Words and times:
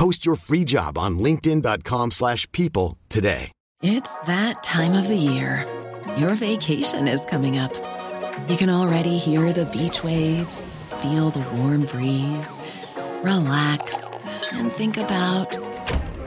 Post 0.00 0.24
your 0.24 0.36
free 0.36 0.64
job 0.64 0.96
on 0.96 1.18
linkedin.com/people 1.18 2.10
slash 2.10 2.50
people 2.52 2.96
today. 3.10 3.52
It's 3.82 4.14
that 4.22 4.62
time 4.62 4.94
of 4.94 5.06
the 5.06 5.22
year. 5.30 5.66
Your 6.16 6.34
vacation 6.34 7.06
is 7.06 7.24
coming 7.26 7.58
up. 7.58 7.74
You 8.48 8.56
can 8.56 8.70
already 8.70 9.18
hear 9.18 9.52
the 9.52 9.66
beach 9.66 10.02
waves, 10.02 10.76
feel 11.02 11.28
the 11.30 11.44
warm 11.56 11.84
breeze, 11.84 12.58
relax, 13.22 14.04
and 14.52 14.72
think 14.72 14.96
about 14.96 15.58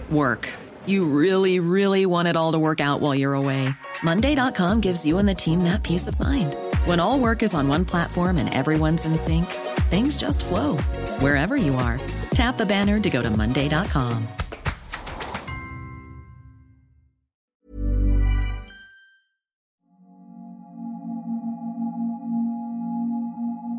work. 0.09 0.49
You 0.85 1.05
really, 1.05 1.59
really 1.59 2.05
want 2.05 2.27
it 2.27 2.35
all 2.35 2.51
to 2.51 2.59
work 2.59 2.79
out 2.79 3.01
while 3.01 3.15
you're 3.15 3.33
away. 3.33 3.69
Monday.com 4.03 4.81
gives 4.81 5.05
you 5.05 5.17
and 5.17 5.27
the 5.27 5.35
team 5.45 5.63
that 5.63 5.81
peace 5.81 6.07
of 6.07 6.19
mind. 6.19 6.55
When 6.85 6.99
all 6.99 7.19
work 7.19 7.41
is 7.43 7.53
on 7.53 7.67
one 7.69 7.85
platform 7.85 8.37
and 8.37 8.53
everyone's 8.53 9.05
in 9.05 9.17
sync, 9.17 9.47
things 9.89 10.17
just 10.17 10.45
flow 10.45 10.77
wherever 11.21 11.55
you 11.55 11.75
are. 11.75 11.99
Tap 12.43 12.57
the 12.57 12.67
banner 12.67 12.99
to 12.99 13.09
go 13.09 13.21
to 13.21 13.29
Monday.com. 13.37 14.23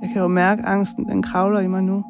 Jeg 0.02 0.10
kan 0.12 0.22
jo 0.22 0.28
mærke, 0.28 0.62
angsten 0.62 1.08
den 1.08 1.22
kravler 1.22 1.60
i 1.60 1.66
mig 1.66 1.82
nu. 1.82 2.04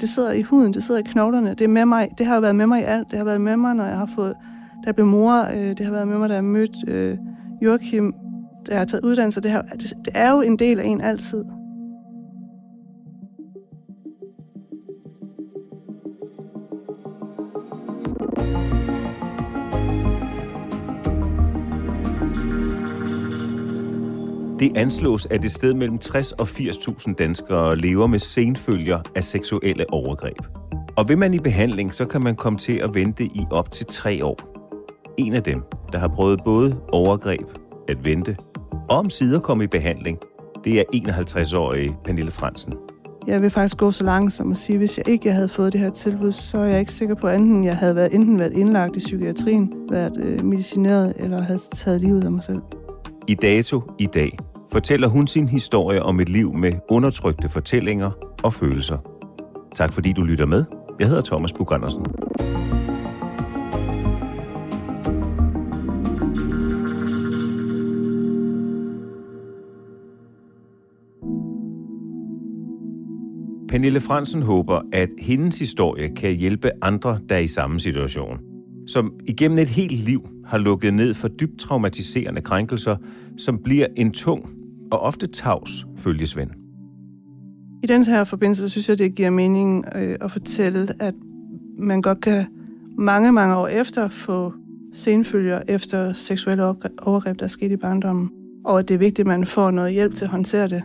Det 0.00 0.08
sidder 0.08 0.32
i 0.32 0.42
huden, 0.42 0.74
det 0.74 0.84
sidder 0.84 1.00
i 1.00 1.02
knoglerne. 1.02 1.50
Det, 1.50 1.60
er 1.60 1.68
med 1.68 1.84
mig. 1.84 2.08
det 2.18 2.26
har 2.26 2.34
jo 2.34 2.40
været 2.40 2.56
med 2.56 2.66
mig 2.66 2.80
i 2.80 2.84
alt. 2.84 3.10
Det 3.10 3.18
har 3.18 3.24
været 3.24 3.40
med 3.40 3.56
mig, 3.56 3.74
når 3.74 3.84
jeg 3.84 3.96
har 3.96 4.10
fået, 4.14 4.34
da 4.82 4.86
jeg 4.86 4.94
blev 4.94 5.06
mor. 5.06 5.44
Øh, 5.54 5.68
det 5.68 5.80
har 5.80 5.92
været 5.92 6.08
med 6.08 6.18
mig, 6.18 6.28
da 6.28 6.34
jeg 6.34 6.44
mødte 6.44 6.86
øh, 6.86 7.18
Joachim. 7.62 8.14
Da 8.66 8.72
jeg 8.72 8.80
har 8.80 8.86
taget 8.86 9.04
uddannelse. 9.04 9.40
Det, 9.40 9.50
har, 9.50 9.62
det, 9.62 9.92
det 10.04 10.12
er 10.14 10.30
jo 10.30 10.40
en 10.40 10.58
del 10.58 10.80
af 10.80 10.84
en 10.84 11.00
altid. 11.00 11.44
Det 24.70 24.76
anslås, 24.76 25.26
at 25.30 25.44
et 25.44 25.52
sted 25.52 25.74
mellem 25.74 25.98
60 25.98 26.32
og 26.32 26.48
80.000 26.48 27.14
danskere 27.14 27.76
lever 27.76 28.06
med 28.06 28.18
senfølger 28.18 29.00
af 29.14 29.24
seksuelle 29.24 29.92
overgreb. 29.92 30.38
Og 30.96 31.08
vil 31.08 31.18
man 31.18 31.34
i 31.34 31.38
behandling, 31.38 31.94
så 31.94 32.04
kan 32.04 32.20
man 32.20 32.36
komme 32.36 32.58
til 32.58 32.72
at 32.72 32.94
vente 32.94 33.24
i 33.24 33.46
op 33.50 33.70
til 33.70 33.86
tre 33.86 34.24
år. 34.24 34.38
En 35.18 35.34
af 35.34 35.42
dem, 35.42 35.62
der 35.92 35.98
har 35.98 36.08
prøvet 36.08 36.40
både 36.44 36.76
overgreb, 36.92 37.46
at 37.88 38.04
vente 38.04 38.36
og 38.88 38.98
om 38.98 39.10
sider 39.10 39.40
komme 39.40 39.64
i 39.64 39.66
behandling, 39.66 40.18
det 40.64 40.80
er 40.80 40.84
51-årige 40.94 41.96
Pernille 42.04 42.30
Fransen. 42.30 42.72
Jeg 43.26 43.42
vil 43.42 43.50
faktisk 43.50 43.76
gå 43.76 43.90
så 43.90 44.04
langt 44.04 44.32
som 44.32 44.52
at 44.52 44.58
sige, 44.58 44.74
at 44.74 44.80
hvis 44.80 44.98
jeg 44.98 45.08
ikke 45.08 45.32
havde 45.32 45.48
fået 45.48 45.72
det 45.72 45.80
her 45.80 45.90
tilbud, 45.90 46.32
så 46.32 46.58
er 46.58 46.64
jeg 46.64 46.80
ikke 46.80 46.92
sikker 46.92 47.14
på, 47.14 47.26
at 47.26 47.36
enten 47.36 47.64
jeg 47.64 47.76
havde 47.76 47.96
været, 47.96 48.14
enten 48.14 48.38
været 48.38 48.52
indlagt 48.52 48.96
i 48.96 48.98
psykiatrien, 48.98 49.72
været 49.90 50.16
øh, 50.16 50.44
medicineret 50.44 51.14
eller 51.16 51.42
havde 51.42 51.58
taget 51.74 52.00
livet 52.00 52.24
af 52.24 52.32
mig 52.32 52.42
selv. 52.42 52.60
I 53.26 53.34
dato 53.34 53.82
i 53.98 54.06
dag 54.06 54.38
fortæller 54.72 55.08
hun 55.08 55.26
sin 55.26 55.48
historie 55.48 56.02
om 56.02 56.20
et 56.20 56.28
liv 56.28 56.54
med 56.54 56.72
undertrykte 56.88 57.48
fortællinger 57.48 58.10
og 58.42 58.54
følelser. 58.54 58.98
Tak 59.74 59.92
fordi 59.92 60.12
du 60.12 60.22
lytter 60.22 60.46
med. 60.46 60.64
Jeg 60.98 61.08
hedder 61.08 61.22
Thomas 61.22 61.52
Bug 61.52 61.72
Andersen. 61.72 62.04
Pernille 73.68 74.00
Fransen 74.00 74.42
håber, 74.42 74.80
at 74.92 75.08
hendes 75.18 75.58
historie 75.58 76.08
kan 76.08 76.36
hjælpe 76.36 76.70
andre, 76.82 77.18
der 77.28 77.34
er 77.34 77.40
i 77.40 77.46
samme 77.46 77.80
situation. 77.80 78.38
Som 78.86 79.12
igennem 79.26 79.58
et 79.58 79.68
helt 79.68 79.92
liv 79.92 80.28
har 80.46 80.58
lukket 80.58 80.94
ned 80.94 81.14
for 81.14 81.28
dybt 81.28 81.60
traumatiserende 81.60 82.40
krænkelser, 82.40 82.96
som 83.38 83.58
bliver 83.62 83.86
en 83.96 84.12
tung 84.12 84.59
og 84.90 85.00
ofte 85.00 85.26
tavs 85.26 85.86
følgesvend. 85.96 86.50
I 87.82 87.86
den 87.86 88.04
her 88.04 88.24
forbindelse 88.24 88.68
synes 88.68 88.88
jeg, 88.88 88.98
det 88.98 89.14
giver 89.14 89.30
mening 89.30 89.84
øh, 89.94 90.16
at 90.20 90.30
fortælle, 90.30 90.88
at 91.00 91.14
man 91.78 92.02
godt 92.02 92.20
kan 92.20 92.46
mange, 92.98 93.32
mange 93.32 93.56
år 93.56 93.68
efter 93.68 94.08
få 94.08 94.52
senfølger 94.92 95.62
efter 95.68 96.12
seksuelle 96.12 96.64
overgreb, 97.02 97.38
der 97.38 97.44
er 97.44 97.48
sket 97.48 97.72
i 97.72 97.76
barndommen. 97.76 98.30
Og 98.64 98.78
at 98.78 98.88
det 98.88 98.94
er 98.94 98.98
vigtigt, 98.98 99.20
at 99.20 99.26
man 99.26 99.46
får 99.46 99.70
noget 99.70 99.92
hjælp 99.92 100.14
til 100.14 100.24
at 100.24 100.30
håndtere 100.30 100.68
det. 100.68 100.82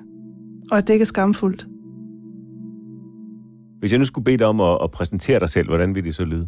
Og 0.71 0.77
at 0.77 0.87
det 0.87 0.93
ikke 0.93 1.03
er 1.03 1.07
skamfuldt. 1.07 1.67
Hvis 3.79 3.91
jeg 3.91 3.99
nu 3.99 4.05
skulle 4.05 4.25
bede 4.25 4.37
dig 4.37 4.47
om 4.47 4.61
at, 4.61 4.77
at 4.83 4.91
præsentere 4.91 5.39
dig 5.39 5.49
selv, 5.49 5.67
hvordan 5.67 5.95
vil 5.95 6.03
det 6.03 6.15
så 6.15 6.23
lyde? 6.23 6.47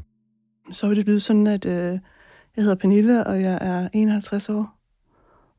Så 0.72 0.88
vil 0.88 0.98
det 0.98 1.06
lyde 1.06 1.20
sådan, 1.20 1.48
at 1.48 1.66
øh, 1.66 2.00
jeg 2.56 2.64
hedder 2.64 2.76
Pernille, 2.76 3.28
og 3.28 3.42
jeg 3.42 3.58
er 3.62 3.90
51 3.94 4.50
år. 4.50 4.78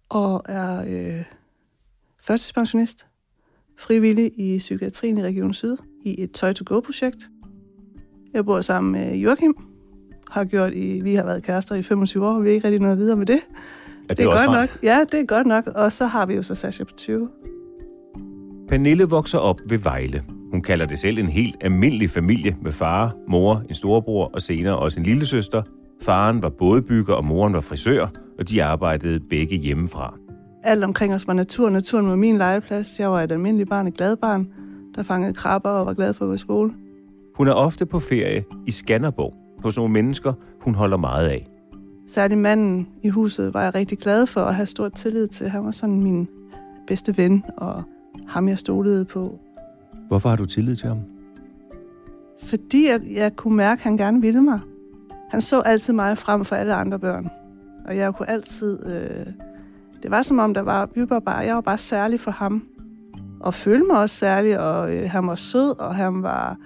Og 0.09 0.43
er 0.49 0.81
øh, 0.81 1.25
førtidspensionist, 2.29 3.07
frivillig 3.79 4.33
i 4.37 4.59
psykiatrien 4.59 5.19
i 5.19 5.23
Region 5.23 5.55
Syd, 5.55 5.77
i 6.05 6.23
et 6.23 6.33
Tøj-to-go-projekt. 6.33 7.29
Jeg 8.35 8.45
bor 8.45 8.61
sammen 8.61 8.93
med 8.93 9.17
Joachim, 9.17 9.55
har 10.31 10.45
gjort 10.45 10.73
i, 10.73 11.01
vi 11.01 11.15
har 11.15 11.25
været 11.25 11.43
kærester 11.43 11.75
i 11.75 11.83
25 11.83 12.27
år, 12.27 12.35
og 12.35 12.45
vi 12.45 12.51
er 12.51 12.53
ikke 12.55 12.65
rigtig 12.65 12.81
noget 12.81 12.99
videre 12.99 13.17
med 13.17 13.27
det. 13.27 13.35
Er 13.37 14.09
det, 14.09 14.17
det 14.17 14.25
er 14.25 14.47
godt 14.47 14.61
nok. 14.61 14.83
Ja, 14.83 15.05
det 15.13 15.21
er 15.21 15.25
godt 15.25 15.47
nok. 15.47 15.67
Og 15.67 15.93
så 15.93 16.07
har 16.07 16.27
vi 16.27 16.35
jo 16.35 16.43
så 16.43 16.55
Sasha 16.55 16.85
på 16.85 16.95
20. 16.97 17.29
Pernille 18.69 19.05
vokser 19.05 19.39
op 19.39 19.61
ved 19.67 19.79
Vejle. 19.79 20.25
Hun 20.51 20.63
kalder 20.63 20.87
det 20.87 20.99
selv 20.99 21.19
en 21.19 21.29
helt 21.29 21.57
almindelig 21.61 22.11
familie 22.11 22.57
med 22.63 22.73
far, 22.73 23.17
mor, 23.29 23.63
en 23.69 23.75
storebror 23.75 24.31
og 24.35 24.43
senere 24.43 24.79
også 24.79 25.01
en 25.01 25.07
lillesøster. 25.07 25.63
Faren 26.03 26.43
var 26.43 26.49
bådbygger, 26.49 27.15
og 27.15 27.25
moren 27.25 27.55
var 27.55 27.61
frisør, 27.61 28.07
og 28.39 28.49
de 28.49 28.65
arbejdede 28.65 29.21
begge 29.21 29.57
hjemmefra. 29.57 30.28
Alt 30.69 30.85
omkring 30.85 31.15
os 31.15 31.27
var 31.27 31.33
natur. 31.33 31.71
Naturen 31.71 32.09
var 32.09 32.17
min 32.17 32.39
legeplads. 32.39 33.01
Jeg 33.01 33.11
var 33.11 33.23
et 33.23 33.33
almindeligt 33.33 33.69
barn, 33.69 33.87
et 33.87 33.95
glad 33.95 34.17
barn, 34.17 34.49
der 34.95 35.03
fangede 35.03 35.35
krabber 35.35 35.71
og 35.71 35.87
var 35.87 35.95
glad 35.95 36.15
for 36.15 36.33
i 36.33 36.39
skole. 36.39 36.73
Hun 37.35 37.49
er 37.49 37.53
ofte 37.53 37.87
på 37.87 38.01
ferie 38.01 38.45
i 38.67 38.71
Skanderborg 38.71 39.35
hos 39.63 39.77
nogle 39.77 39.93
mennesker, 39.93 40.33
hun 40.61 40.75
holder 40.75 40.97
meget 40.97 41.29
af. 41.29 41.47
Særligt 42.07 42.41
manden 42.41 42.89
i 43.03 43.09
huset 43.09 43.55
var 43.55 43.63
jeg 43.63 43.75
rigtig 43.75 43.99
glad 43.99 44.27
for 44.27 44.41
at 44.41 44.55
have 44.55 44.67
stor 44.67 44.89
tillid 44.89 45.29
til. 45.29 45.49
Han 45.49 45.65
var 45.65 45.71
sådan 45.71 46.03
min 46.03 46.29
bedste 46.87 47.17
ven, 47.17 47.45
og 47.57 47.83
ham 48.29 48.49
jeg 48.49 48.59
stolede 48.59 49.05
på. 49.05 49.39
Hvorfor 50.09 50.29
har 50.29 50.37
du 50.37 50.47
tillid 50.47 50.77
til 50.77 50.89
ham? 50.89 50.99
Fordi 52.43 52.89
jeg, 52.89 53.01
jeg 53.15 53.37
kunne 53.37 53.57
mærke, 53.57 53.79
at 53.79 53.83
han 53.83 53.97
gerne 53.97 54.21
ville 54.21 54.43
mig. 54.43 54.61
Han 55.31 55.41
så 55.41 55.61
altid 55.61 55.95
mig 55.95 56.19
frem 56.19 56.45
for 56.45 56.57
alle 56.57 56.75
andre 56.75 56.99
børn. 56.99 57.29
Og 57.87 57.97
jeg 57.97 58.15
kunne 58.15 58.31
altid... 58.31 58.87
Øh, 58.87 59.27
det 60.03 60.11
var 60.11 60.23
som 60.23 60.39
om, 60.39 60.55
der 60.55 60.63
var, 60.63 60.89
vi 60.95 61.11
var 61.11 61.21
bare, 61.21 61.37
jeg 61.37 61.55
var 61.55 61.61
bare 61.61 61.79
særlig 61.79 62.21
for 62.21 62.31
ham. 62.31 62.63
Og 63.41 63.55
følte 63.55 63.87
mig 63.87 63.99
også 63.99 64.17
særlig, 64.17 64.59
og 64.59 64.95
øh, 64.95 65.11
han 65.11 65.27
var 65.27 65.35
sød, 65.35 65.79
og 65.79 65.95
han 65.95 66.23
var 66.23 66.57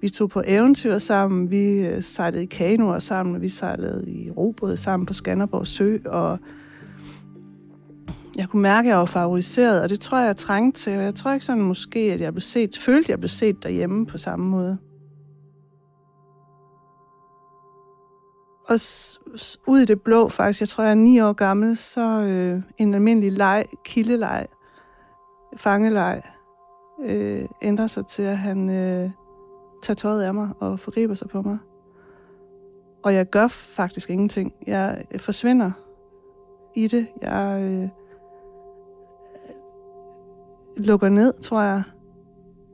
Vi 0.00 0.08
tog 0.08 0.30
på 0.30 0.42
eventyr 0.46 0.98
sammen, 0.98 1.50
vi 1.50 1.86
øh, 1.86 2.02
sejlede 2.02 2.42
i 2.42 2.46
kanoer 2.46 2.98
sammen, 2.98 3.40
vi 3.40 3.48
sejlede 3.48 4.10
i 4.10 4.30
robåd 4.30 4.76
sammen 4.76 5.06
på 5.06 5.12
Skanderborg 5.12 5.66
Sø, 5.66 5.98
og 6.04 6.38
jeg 8.36 8.48
kunne 8.48 8.62
mærke, 8.62 8.86
at 8.86 8.90
jeg 8.90 8.98
var 8.98 9.04
favoriseret, 9.04 9.82
og 9.82 9.88
det 9.88 10.00
tror 10.00 10.18
jeg, 10.18 10.26
jeg 10.26 10.36
trængte 10.36 10.80
til. 10.80 10.92
Jeg 10.92 11.14
tror 11.14 11.32
ikke 11.32 11.46
sådan 11.46 11.62
måske, 11.62 11.98
at 11.98 12.20
jeg 12.20 12.32
blev 12.32 12.40
set, 12.40 12.78
følte, 12.78 13.06
at 13.06 13.08
jeg 13.08 13.18
blev 13.20 13.28
set 13.28 13.62
derhjemme 13.62 14.06
på 14.06 14.18
samme 14.18 14.46
måde. 14.46 14.78
Og 18.68 18.74
ud 19.66 19.80
i 19.80 19.84
det 19.84 20.02
blå 20.02 20.28
faktisk, 20.28 20.60
jeg 20.60 20.68
tror, 20.68 20.84
jeg 20.84 20.90
er 20.90 20.94
ni 20.94 21.20
år 21.20 21.32
gammel, 21.32 21.76
så 21.76 22.20
øh, 22.20 22.62
en 22.78 22.94
almindelig 22.94 23.32
leg, 23.32 23.64
kildeleg, 23.84 24.46
fangeleg, 25.56 26.22
øh, 27.04 27.44
ændrer 27.62 27.86
sig 27.86 28.06
til, 28.06 28.22
at 28.22 28.38
han 28.38 28.70
øh, 28.70 29.10
tager 29.82 29.94
tøjet 29.94 30.22
af 30.22 30.34
mig 30.34 30.50
og 30.60 30.80
forgriber 30.80 31.14
sig 31.14 31.28
på 31.28 31.42
mig. 31.42 31.58
Og 33.04 33.14
jeg 33.14 33.30
gør 33.30 33.48
faktisk 33.48 34.10
ingenting. 34.10 34.54
Jeg 34.66 35.04
forsvinder 35.18 35.70
i 36.74 36.86
det. 36.86 37.06
Jeg 37.22 37.62
øh, 37.62 37.88
lukker 40.76 41.08
ned, 41.08 41.32
tror 41.40 41.62
jeg. 41.62 41.82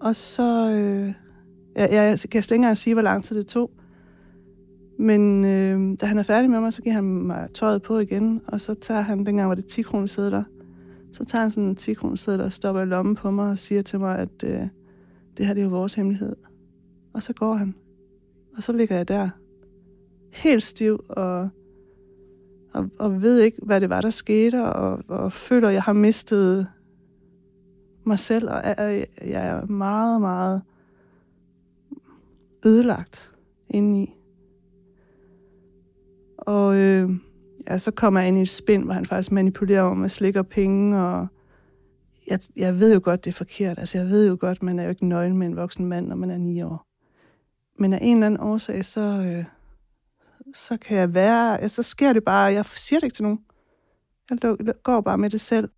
Og 0.01 0.17
så... 0.17 0.71
Øh, 0.71 1.13
jeg, 1.77 1.93
jeg 1.93 2.19
kan 2.19 2.43
slet 2.43 2.51
ikke 2.51 2.55
engang 2.55 2.77
sige, 2.77 2.95
hvor 2.95 3.03
lang 3.03 3.25
tid 3.25 3.37
det 3.37 3.47
tog. 3.47 3.71
Men 5.01 5.45
øh, 5.45 5.97
da 6.01 6.07
han 6.07 6.19
er 6.19 6.23
færdig 6.23 6.51
med 6.51 6.61
mig, 6.61 6.73
så 6.73 6.83
giver 6.83 6.95
han 6.95 7.05
mig 7.05 7.49
tøjet 7.55 7.83
på 7.83 7.99
igen, 7.99 8.41
og 8.47 8.61
så 8.61 8.75
tager 8.75 9.01
han, 9.01 9.27
dengang 9.27 9.49
var 9.49 9.55
det 9.55 9.67
10 9.67 9.83
kroner 9.83 10.07
sædler, 10.07 10.45
så 11.13 11.25
tager 11.25 11.43
han 11.43 11.51
sådan 11.51 11.69
en 11.69 11.77
10 11.77 11.95
kroner 11.95 12.17
sædler 12.17 12.45
og 12.45 12.53
stopper 12.53 12.83
i 12.83 12.85
lommen 12.85 13.15
på 13.15 13.31
mig 13.31 13.51
og 13.51 13.59
siger 13.59 13.83
til 13.83 14.01
mig, 14.01 14.19
at 14.19 14.45
øh, 14.45 14.61
det 15.37 15.47
her 15.47 15.55
det 15.55 15.61
er 15.61 15.65
jo 15.65 15.71
vores 15.71 15.95
hemmelighed. 15.95 16.37
Og 17.13 17.23
så 17.23 17.33
går 17.33 17.55
han. 17.55 17.75
Og 18.57 18.63
så 18.63 18.73
ligger 18.73 18.97
jeg 18.97 19.09
der, 19.09 19.29
helt 20.31 20.63
stiv 20.63 21.05
og, 21.09 21.49
og, 22.73 22.91
og 22.99 23.23
ved 23.23 23.41
ikke, 23.41 23.59
hvad 23.63 23.81
det 23.81 23.91
var, 23.91 24.01
der 24.01 24.11
skete, 24.11 24.65
og, 24.65 25.03
og 25.09 25.33
føler, 25.33 25.69
at 25.69 25.75
jeg 25.75 25.83
har 25.83 25.93
mistet 25.93 26.67
mig 28.05 28.19
selv, 28.19 28.51
og 28.51 28.61
er, 28.65 29.05
jeg 29.25 29.47
er 29.49 29.67
meget, 29.67 30.21
meget 30.21 30.63
ødelagt 32.65 33.33
indeni. 33.69 34.18
Og 36.39 36.77
øh, 36.77 37.11
ja, 37.67 37.79
så 37.79 37.91
kommer 37.91 38.21
jeg 38.21 38.29
ind 38.29 38.39
i 38.39 38.43
et 38.43 38.49
spind, 38.49 38.85
hvor 38.85 38.95
han 38.95 39.07
faktisk 39.07 39.33
manipulerer 39.33 39.89
mig 39.89 39.97
med 39.97 40.09
slik 40.09 40.37
og 40.37 40.47
penge, 40.47 40.99
og 40.99 41.27
jeg, 42.27 42.41
jeg 42.57 42.81
ved 42.81 42.95
jo 42.95 43.01
godt, 43.05 43.25
det 43.25 43.31
er 43.31 43.37
forkert. 43.37 43.79
Altså, 43.79 43.99
jeg 43.99 44.07
ved 44.07 44.29
jo 44.29 44.37
godt, 44.41 44.63
man 44.63 44.79
er 44.79 44.83
jo 44.83 44.91
ikke 44.91 45.07
nøgen 45.07 45.37
med 45.37 45.47
en 45.47 45.57
voksen 45.57 45.87
mand, 45.87 46.07
når 46.07 46.17
man 46.17 46.31
er 46.31 46.39
ni 46.39 46.63
år. 46.63 46.87
Men 47.79 47.93
af 47.93 47.99
en 48.03 48.17
eller 48.17 48.27
anden 48.27 48.41
årsag, 48.41 48.85
så, 48.85 49.01
øh, 49.01 49.45
så 50.55 50.77
kan 50.77 50.99
jeg 50.99 51.15
være... 51.15 51.61
Altså, 51.61 51.83
så 51.83 51.91
sker 51.91 52.13
det 52.13 52.25
bare, 52.25 52.53
jeg 52.53 52.65
siger 52.65 53.01
det 53.01 53.05
ikke 53.05 53.15
til 53.15 53.23
nogen. 53.23 53.45
Jeg 54.31 54.75
går 54.83 55.01
bare 55.01 55.19
med 55.19 55.31
det 55.31 55.41
selv. 55.41 55.69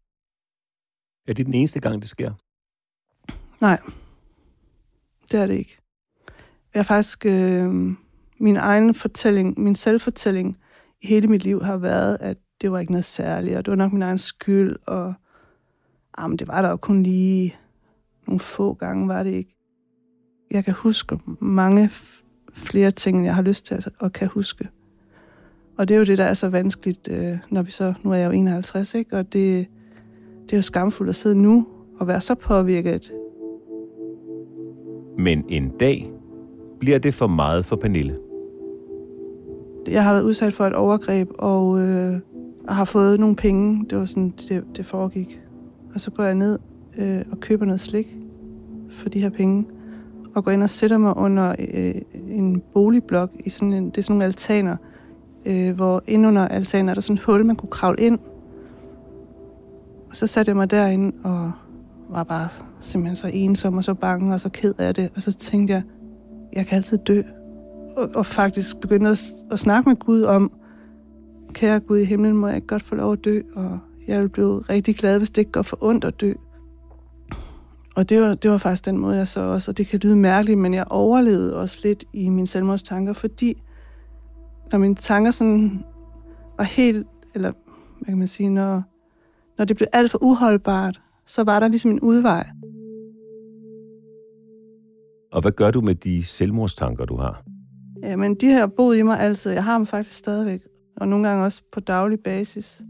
Er 1.28 1.32
det 1.32 1.46
den 1.46 1.54
eneste 1.54 1.80
gang, 1.80 2.02
det 2.02 2.10
sker? 2.10 2.32
Nej, 3.60 3.78
det 5.30 5.40
er 5.40 5.46
det 5.46 5.54
ikke. 5.54 5.78
Jeg 6.74 6.78
har 6.78 6.84
faktisk... 6.84 7.26
Øh, 7.26 7.94
min 8.40 8.56
egen 8.56 8.94
fortælling, 8.94 9.60
min 9.60 9.74
selvfortælling 9.74 10.58
i 11.02 11.06
hele 11.06 11.28
mit 11.28 11.44
liv 11.44 11.62
har 11.62 11.76
været, 11.76 12.16
at 12.20 12.36
det 12.60 12.72
var 12.72 12.78
ikke 12.78 12.92
noget 12.92 13.04
særligt, 13.04 13.56
og 13.56 13.64
det 13.64 13.70
var 13.70 13.76
nok 13.76 13.92
min 13.92 14.02
egen 14.02 14.18
skyld, 14.18 14.76
og 14.86 15.14
jamen, 16.18 16.38
det 16.38 16.48
var 16.48 16.62
der 16.62 16.70
jo 16.70 16.76
kun 16.76 17.02
lige 17.02 17.56
nogle 18.26 18.40
få 18.40 18.74
gange, 18.74 19.08
var 19.08 19.22
det 19.22 19.30
ikke. 19.30 19.56
Jeg 20.50 20.64
kan 20.64 20.74
huske 20.74 21.18
mange 21.40 21.90
flere 22.52 22.90
ting, 22.90 23.16
end 23.16 23.26
jeg 23.26 23.34
har 23.34 23.42
lyst 23.42 23.66
til 23.66 23.86
at, 24.00 24.12
kan 24.12 24.28
huske. 24.28 24.68
Og 25.76 25.88
det 25.88 25.94
er 25.94 25.98
jo 25.98 26.04
det, 26.04 26.18
der 26.18 26.24
er 26.24 26.34
så 26.34 26.48
vanskeligt, 26.48 27.08
øh, 27.08 27.38
når 27.50 27.62
vi 27.62 27.70
så, 27.70 27.94
nu 28.02 28.12
er 28.12 28.16
jeg 28.16 28.26
jo 28.26 28.30
51, 28.30 28.94
ikke? 28.94 29.16
og 29.16 29.32
det, 29.32 29.66
det 30.42 30.52
er 30.52 30.56
jo 30.56 30.62
skamfuldt 30.62 31.08
at 31.08 31.16
sidde 31.16 31.42
nu 31.42 31.66
og 31.98 32.06
være 32.06 32.20
så 32.20 32.34
påvirket. 32.34 33.12
Men 35.18 35.44
en 35.48 35.68
dag 35.78 36.10
bliver 36.80 36.98
det 36.98 37.14
for 37.14 37.26
meget 37.26 37.64
for 37.64 37.76
Pernille. 37.76 38.29
Jeg 39.88 40.04
har 40.04 40.12
været 40.12 40.22
udsat 40.22 40.54
for 40.54 40.66
et 40.66 40.74
overgreb, 40.74 41.30
og 41.38 41.80
øh, 41.80 42.20
har 42.68 42.84
fået 42.84 43.20
nogle 43.20 43.36
penge. 43.36 43.86
Det 43.90 43.98
var 43.98 44.04
sådan, 44.04 44.34
det, 44.48 44.64
det 44.76 44.86
foregik. 44.86 45.40
Og 45.94 46.00
så 46.00 46.10
går 46.10 46.24
jeg 46.24 46.34
ned 46.34 46.58
øh, 46.98 47.22
og 47.30 47.40
køber 47.40 47.64
noget 47.64 47.80
slik 47.80 48.16
for 48.90 49.08
de 49.08 49.20
her 49.20 49.30
penge, 49.30 49.66
og 50.34 50.44
går 50.44 50.50
ind 50.50 50.62
og 50.62 50.70
sætter 50.70 50.98
mig 50.98 51.16
under 51.16 51.54
øh, 51.58 51.94
en 52.28 52.62
boligblok 52.74 53.30
i 53.44 53.50
sådan 53.50 53.72
en, 53.72 53.90
det 53.90 53.98
er 53.98 54.02
sådan 54.02 54.14
nogle 54.14 54.24
altaner, 54.24 54.76
øh, 55.46 55.76
hvor 55.76 56.02
under 56.08 56.48
altanen 56.48 56.88
er 56.88 56.94
der 56.94 57.00
sådan 57.00 57.16
et 57.16 57.22
hul, 57.22 57.46
man 57.46 57.56
kunne 57.56 57.70
kravle 57.70 58.02
ind. 58.02 58.18
Og 60.10 60.16
så 60.16 60.26
satte 60.26 60.50
jeg 60.50 60.56
mig 60.56 60.70
derinde 60.70 61.12
og 61.24 61.52
var 62.08 62.24
bare 62.24 62.48
simpelthen 62.80 63.16
så 63.16 63.30
ensom 63.32 63.76
og 63.76 63.84
så 63.84 63.94
bange 63.94 64.34
og 64.34 64.40
så 64.40 64.48
ked 64.48 64.74
af 64.78 64.94
det. 64.94 65.10
Og 65.16 65.22
så 65.22 65.32
tænkte 65.32 65.74
jeg, 65.74 65.82
jeg 66.52 66.66
kan 66.66 66.76
altid 66.76 66.98
dø 66.98 67.22
og, 68.00 68.10
og 68.14 68.26
faktisk 68.26 68.80
begynde 68.80 69.10
at, 69.10 69.20
at 69.50 69.58
snakke 69.58 69.88
med 69.88 69.96
Gud 69.96 70.22
om, 70.22 70.52
kære 71.52 71.80
Gud 71.80 71.98
i 71.98 72.04
himlen, 72.04 72.36
må 72.36 72.48
jeg 72.48 72.66
godt 72.66 72.82
få 72.82 72.94
lov 72.94 73.12
at 73.12 73.24
dø, 73.24 73.40
og 73.54 73.78
jeg 74.06 74.20
vil 74.20 74.28
blive 74.28 74.60
rigtig 74.60 74.96
glad, 74.96 75.18
hvis 75.18 75.30
det 75.30 75.38
ikke 75.38 75.52
går 75.52 75.62
for 75.62 75.78
ondt 75.80 76.04
at 76.04 76.20
dø. 76.20 76.32
Og 77.96 78.08
det 78.08 78.20
var, 78.20 78.34
det 78.34 78.50
var 78.50 78.58
faktisk 78.58 78.84
den 78.84 78.98
måde, 78.98 79.16
jeg 79.16 79.28
så 79.28 79.40
også, 79.40 79.70
og 79.70 79.76
det 79.76 79.86
kan 79.86 80.00
lyde 80.02 80.16
mærkeligt, 80.16 80.58
men 80.58 80.74
jeg 80.74 80.84
overlevede 80.90 81.56
også 81.56 81.80
lidt 81.84 82.04
i 82.12 82.28
mine 82.28 82.46
selvmordstanker, 82.46 83.12
fordi 83.12 83.62
når 84.72 84.78
mine 84.78 84.94
tanker 84.94 85.30
sådan 85.30 85.84
var 86.56 86.64
helt, 86.64 87.06
eller 87.34 87.52
hvad 87.98 88.06
kan 88.06 88.18
man 88.18 88.26
sige, 88.26 88.50
når, 88.50 88.82
når 89.58 89.64
det 89.64 89.76
blev 89.76 89.88
alt 89.92 90.10
for 90.10 90.18
uholdbart, 90.22 91.00
så 91.26 91.44
var 91.44 91.60
der 91.60 91.68
ligesom 91.68 91.90
en 91.90 92.00
udvej. 92.00 92.46
Og 95.32 95.40
hvad 95.42 95.52
gør 95.52 95.70
du 95.70 95.80
med 95.80 95.94
de 95.94 96.24
selvmordstanker, 96.24 97.04
du 97.04 97.16
har? 97.16 97.42
Jamen, 98.02 98.34
de 98.34 98.46
har 98.46 98.66
boet 98.66 98.98
i 98.98 99.02
mig 99.02 99.20
altid. 99.20 99.50
Jeg 99.50 99.64
har 99.64 99.76
dem 99.76 99.86
faktisk 99.86 100.16
stadigvæk. 100.16 100.60
Og 100.96 101.08
nogle 101.08 101.28
gange 101.28 101.44
også 101.44 101.62
på 101.72 101.80
daglig 101.80 102.20
basis. 102.20 102.82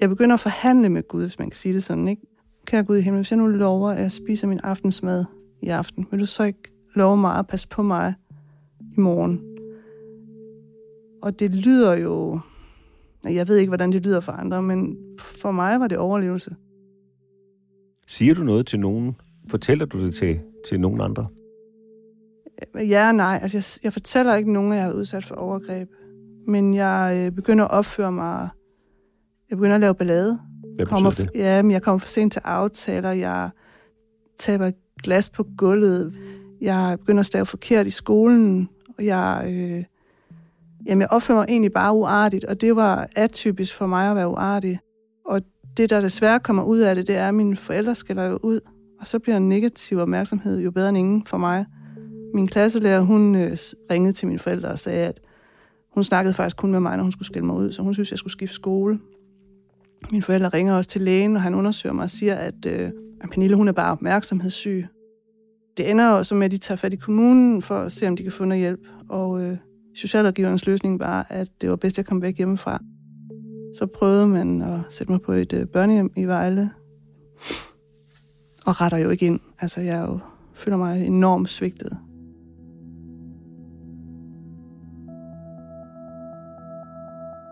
Jeg 0.00 0.08
begynder 0.08 0.34
at 0.34 0.40
forhandle 0.40 0.88
med 0.88 1.08
Gud, 1.08 1.22
hvis 1.22 1.38
man 1.38 1.50
kan 1.50 1.56
sige 1.56 1.74
det 1.74 1.84
sådan, 1.84 2.08
ikke? 2.08 2.22
Kære 2.66 2.84
Gud 2.84 2.96
i 2.96 3.00
himlen, 3.00 3.20
hvis 3.20 3.30
jeg 3.30 3.38
nu 3.38 3.46
lover, 3.46 3.90
at 3.90 4.00
jeg 4.00 4.12
spiser 4.12 4.46
min 4.46 4.60
aftensmad 4.62 5.24
i 5.62 5.68
aften, 5.68 6.06
vil 6.10 6.20
du 6.20 6.26
så 6.26 6.42
ikke 6.42 6.72
love 6.94 7.16
mig 7.16 7.38
at 7.38 7.46
passe 7.46 7.68
på 7.68 7.82
mig 7.82 8.14
i 8.80 9.00
morgen? 9.00 9.40
Og 11.22 11.40
det 11.40 11.50
lyder 11.50 11.94
jo... 11.94 12.40
Jeg 13.24 13.48
ved 13.48 13.56
ikke, 13.56 13.70
hvordan 13.70 13.92
det 13.92 14.02
lyder 14.02 14.20
for 14.20 14.32
andre, 14.32 14.62
men 14.62 14.96
for 15.18 15.50
mig 15.50 15.80
var 15.80 15.88
det 15.88 15.98
overlevelse. 15.98 16.56
Siger 18.06 18.34
du 18.34 18.42
noget 18.42 18.66
til 18.66 18.80
nogen? 18.80 19.16
Fortæller 19.48 19.86
du 19.86 20.04
det 20.04 20.14
til, 20.14 20.40
til 20.68 20.80
nogen 20.80 21.00
andre? 21.00 21.26
Ja 22.74 23.08
og 23.08 23.14
nej. 23.14 23.38
Altså, 23.42 23.56
jeg, 23.56 23.64
jeg 23.84 23.92
fortæller 23.92 24.36
ikke 24.36 24.52
nogen, 24.52 24.72
at 24.72 24.78
jeg 24.78 24.84
har 24.86 24.92
udsat 24.92 25.24
for 25.24 25.34
overgreb. 25.34 25.88
Men 26.46 26.74
jeg 26.74 27.16
øh, 27.16 27.32
begynder 27.32 27.64
at 27.64 27.70
opføre 27.70 28.12
mig... 28.12 28.48
Jeg 29.50 29.58
begynder 29.58 29.74
at 29.74 29.80
lave 29.80 29.94
ballade. 29.94 30.38
Hvad 30.76 30.86
kommer, 30.86 31.10
det? 31.10 31.30
Ja, 31.34 31.62
men 31.62 31.70
jeg 31.70 31.82
kommer 31.82 31.98
for 31.98 32.06
sent 32.06 32.32
til 32.32 32.42
aftaler. 32.44 33.10
Jeg 33.10 33.50
taber 34.38 34.70
glas 35.02 35.28
på 35.28 35.46
gulvet. 35.58 36.14
Jeg 36.60 36.96
begynder 36.98 37.20
at 37.20 37.26
stave 37.26 37.46
forkert 37.46 37.86
i 37.86 37.90
skolen. 37.90 38.68
Og 38.98 39.04
jeg, 39.04 39.42
øh, 39.46 39.84
jamen, 40.86 41.00
jeg 41.00 41.08
opfører 41.10 41.38
mig 41.38 41.46
egentlig 41.48 41.72
bare 41.72 41.92
uartigt. 41.92 42.44
Og 42.44 42.60
det 42.60 42.76
var 42.76 43.08
atypisk 43.16 43.74
for 43.74 43.86
mig 43.86 44.10
at 44.10 44.16
være 44.16 44.28
uartig. 44.28 44.80
Og 45.26 45.42
det, 45.76 45.90
der 45.90 46.00
desværre 46.00 46.40
kommer 46.40 46.62
ud 46.62 46.78
af 46.78 46.94
det, 46.94 47.06
det 47.06 47.16
er, 47.16 47.28
at 47.28 47.34
mine 47.34 47.56
forældre 47.56 47.94
skælder 47.94 48.24
jo 48.24 48.38
ud. 48.42 48.60
Og 49.00 49.06
så 49.06 49.18
bliver 49.18 49.36
en 49.36 49.48
negativ 49.48 49.98
opmærksomhed 49.98 50.60
jo 50.60 50.70
bedre 50.70 50.88
end 50.88 50.98
ingen 50.98 51.26
for 51.26 51.36
mig. 51.36 51.66
Min 52.34 52.48
klasselærer, 52.48 53.00
hun 53.00 53.34
øh, 53.34 53.56
ringede 53.90 54.12
til 54.12 54.28
mine 54.28 54.38
forældre 54.38 54.68
og 54.68 54.78
sagde, 54.78 55.06
at 55.06 55.20
hun 55.94 56.04
snakkede 56.04 56.34
faktisk 56.34 56.56
kun 56.56 56.70
med 56.70 56.80
mig, 56.80 56.96
når 56.96 57.02
hun 57.02 57.12
skulle 57.12 57.26
skille 57.26 57.46
mig 57.46 57.56
ud, 57.56 57.72
så 57.72 57.82
hun 57.82 57.94
synes, 57.94 58.10
jeg 58.10 58.18
skulle 58.18 58.32
skifte 58.32 58.54
skole. 58.54 58.98
Mine 60.10 60.22
forældre 60.22 60.48
ringer 60.48 60.74
også 60.74 60.90
til 60.90 61.00
lægen, 61.00 61.36
og 61.36 61.42
han 61.42 61.54
undersøger 61.54 61.92
mig 61.92 62.02
og 62.02 62.10
siger, 62.10 62.34
at, 62.34 62.66
øh, 62.66 62.90
at 63.20 63.30
Pernille, 63.30 63.56
hun 63.56 63.68
er 63.68 63.72
bare 63.72 63.92
opmærksomhedssyg. 63.92 64.86
Det 65.76 65.90
ender 65.90 66.08
også 66.08 66.34
med, 66.34 66.44
at 66.44 66.50
de 66.50 66.58
tager 66.58 66.76
fat 66.76 66.92
i 66.92 66.96
kommunen 66.96 67.62
for 67.62 67.78
at 67.78 67.92
se, 67.92 68.08
om 68.08 68.16
de 68.16 68.22
kan 68.22 68.32
få 68.32 68.44
noget 68.44 68.60
hjælp. 68.60 68.80
Og 69.08 69.40
øh, 69.40 69.56
socialrådgiverens 69.94 70.66
løsning 70.66 71.00
var, 71.00 71.26
at 71.30 71.48
det 71.60 71.70
var 71.70 71.76
bedst, 71.76 71.94
at 71.94 71.98
jeg 71.98 72.06
kom 72.06 72.22
væk 72.22 72.36
hjemmefra. 72.36 72.82
Så 73.76 73.86
prøvede 73.86 74.26
man 74.26 74.62
at 74.62 74.80
sætte 74.90 75.12
mig 75.12 75.20
på 75.20 75.32
et 75.32 75.52
øh, 75.52 75.66
børnehjem 75.66 76.12
i 76.16 76.24
Vejle. 76.24 76.70
Og 78.66 78.80
retter 78.80 78.98
jo 78.98 79.10
ikke 79.10 79.26
ind. 79.26 79.40
Altså, 79.60 79.80
jeg 79.80 80.06
jo, 80.08 80.18
føler 80.54 80.76
mig 80.76 81.06
enormt 81.06 81.48
svigtet. 81.48 81.98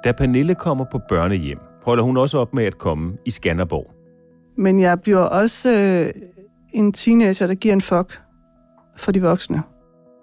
Da 0.05 0.13
Pernille 0.13 0.55
kommer 0.55 0.85
på 0.93 1.01
børnehjem, 1.09 1.59
holder 1.83 2.05
hun 2.05 2.17
også 2.17 2.39
op 2.39 2.55
med 2.55 2.65
at 2.65 2.79
komme 2.79 3.17
i 3.25 3.31
Skanderborg. 3.31 3.91
Men 4.57 4.81
jeg 4.81 5.01
bliver 5.01 5.19
også 5.19 5.69
øh, 5.71 6.23
en 6.73 6.93
teenager, 6.93 7.47
der 7.47 7.55
giver 7.55 7.75
en 7.75 7.81
fuck. 7.81 8.21
for 8.97 9.13
de 9.13 9.23
voksne. 9.23 9.63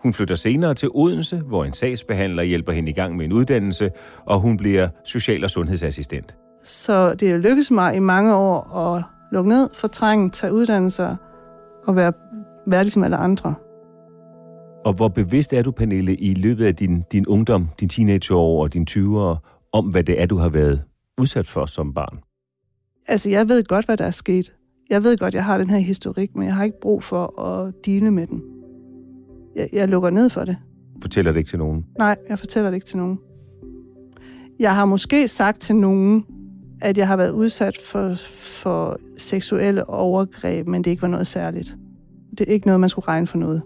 Hun 0.03 0.13
flytter 0.13 0.35
senere 0.35 0.73
til 0.73 0.89
Odense, 0.93 1.37
hvor 1.37 1.65
en 1.65 1.73
sagsbehandler 1.73 2.43
hjælper 2.43 2.71
hende 2.71 2.89
i 2.89 2.93
gang 2.93 3.15
med 3.15 3.25
en 3.25 3.33
uddannelse, 3.33 3.91
og 4.25 4.39
hun 4.39 4.57
bliver 4.57 4.89
social- 5.05 5.43
og 5.43 5.49
sundhedsassistent. 5.49 6.35
Så 6.63 7.13
det 7.13 7.31
er 7.31 7.37
lykkedes 7.37 7.71
mig 7.71 7.95
i 7.95 7.99
mange 7.99 8.35
år 8.35 8.77
at 8.77 9.03
lukke 9.31 9.49
ned, 9.49 9.69
fortrænge, 9.73 10.29
tage 10.29 10.53
uddannelser 10.53 11.15
og 11.87 11.95
være 11.95 12.13
værdig 12.67 12.91
som 12.91 13.03
alle 13.03 13.17
andre. 13.17 13.53
Og 14.85 14.93
hvor 14.93 15.07
bevidst 15.07 15.53
er 15.53 15.61
du, 15.61 15.71
Pernille, 15.71 16.15
i 16.15 16.33
løbet 16.33 16.65
af 16.65 16.75
din, 16.75 17.03
din 17.11 17.27
ungdom, 17.27 17.69
din 17.79 17.89
teenageår 17.89 18.61
og 18.61 18.73
dine 18.73 18.85
20'ere, 18.89 19.58
om 19.71 19.85
hvad 19.85 20.03
det 20.03 20.21
er, 20.21 20.25
du 20.25 20.37
har 20.37 20.49
været 20.49 20.83
udsat 21.17 21.47
for 21.47 21.65
som 21.65 21.93
barn? 21.93 22.19
Altså, 23.07 23.29
jeg 23.29 23.49
ved 23.49 23.63
godt, 23.63 23.85
hvad 23.85 23.97
der 23.97 24.05
er 24.05 24.11
sket. 24.11 24.53
Jeg 24.89 25.03
ved 25.03 25.17
godt, 25.17 25.33
jeg 25.33 25.45
har 25.45 25.57
den 25.57 25.69
her 25.69 25.79
historik, 25.79 26.35
men 26.35 26.47
jeg 26.47 26.55
har 26.55 26.63
ikke 26.63 26.79
brug 26.81 27.03
for 27.03 27.41
at 27.41 27.73
dele 27.85 28.11
med 28.11 28.27
den. 28.27 28.41
Jeg, 29.55 29.69
jeg 29.73 29.87
lukker 29.87 30.09
ned 30.09 30.29
for 30.29 30.45
det. 30.45 30.57
Fortæller 31.01 31.31
det 31.31 31.37
ikke 31.37 31.49
til 31.49 31.59
nogen? 31.59 31.85
Nej, 31.97 32.17
jeg 32.29 32.39
fortæller 32.39 32.69
det 32.69 32.75
ikke 32.75 32.87
til 32.87 32.97
nogen. 32.97 33.19
Jeg 34.59 34.75
har 34.75 34.85
måske 34.85 35.27
sagt 35.27 35.59
til 35.59 35.75
nogen, 35.75 36.25
at 36.81 36.97
jeg 36.97 37.07
har 37.07 37.15
været 37.15 37.31
udsat 37.31 37.77
for, 37.77 38.13
for 38.61 38.99
seksuelle 39.17 39.89
overgreb, 39.89 40.67
men 40.67 40.83
det 40.83 40.91
ikke 40.91 41.01
var 41.01 41.07
noget 41.07 41.27
særligt. 41.27 41.77
Det 42.37 42.49
er 42.49 42.53
ikke 42.53 42.67
noget, 42.67 42.79
man 42.79 42.89
skulle 42.89 43.07
regne 43.07 43.27
for 43.27 43.37
noget. 43.37 43.61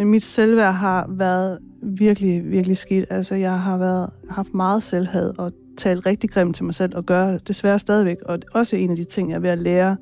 Men 0.00 0.08
mit 0.08 0.24
selvværd 0.24 0.74
har 0.74 1.06
været 1.08 1.58
virkelig, 1.82 2.50
virkelig 2.50 2.76
skidt. 2.76 3.06
Altså, 3.10 3.34
jeg 3.34 3.60
har 3.60 3.78
været, 3.78 4.10
haft 4.30 4.54
meget 4.54 4.82
selvhad 4.82 5.38
og 5.38 5.52
talt 5.76 6.06
rigtig 6.06 6.30
grimt 6.30 6.56
til 6.56 6.64
mig 6.64 6.74
selv 6.74 6.96
og 6.96 7.06
gør 7.06 7.38
desværre 7.38 7.78
stadigvæk. 7.78 8.16
Og 8.22 8.38
også 8.52 8.76
en 8.76 8.90
af 8.90 8.96
de 8.96 9.04
ting, 9.04 9.30
jeg 9.30 9.36
er 9.36 9.40
ved 9.40 9.50
at 9.50 9.58
lære 9.58 9.96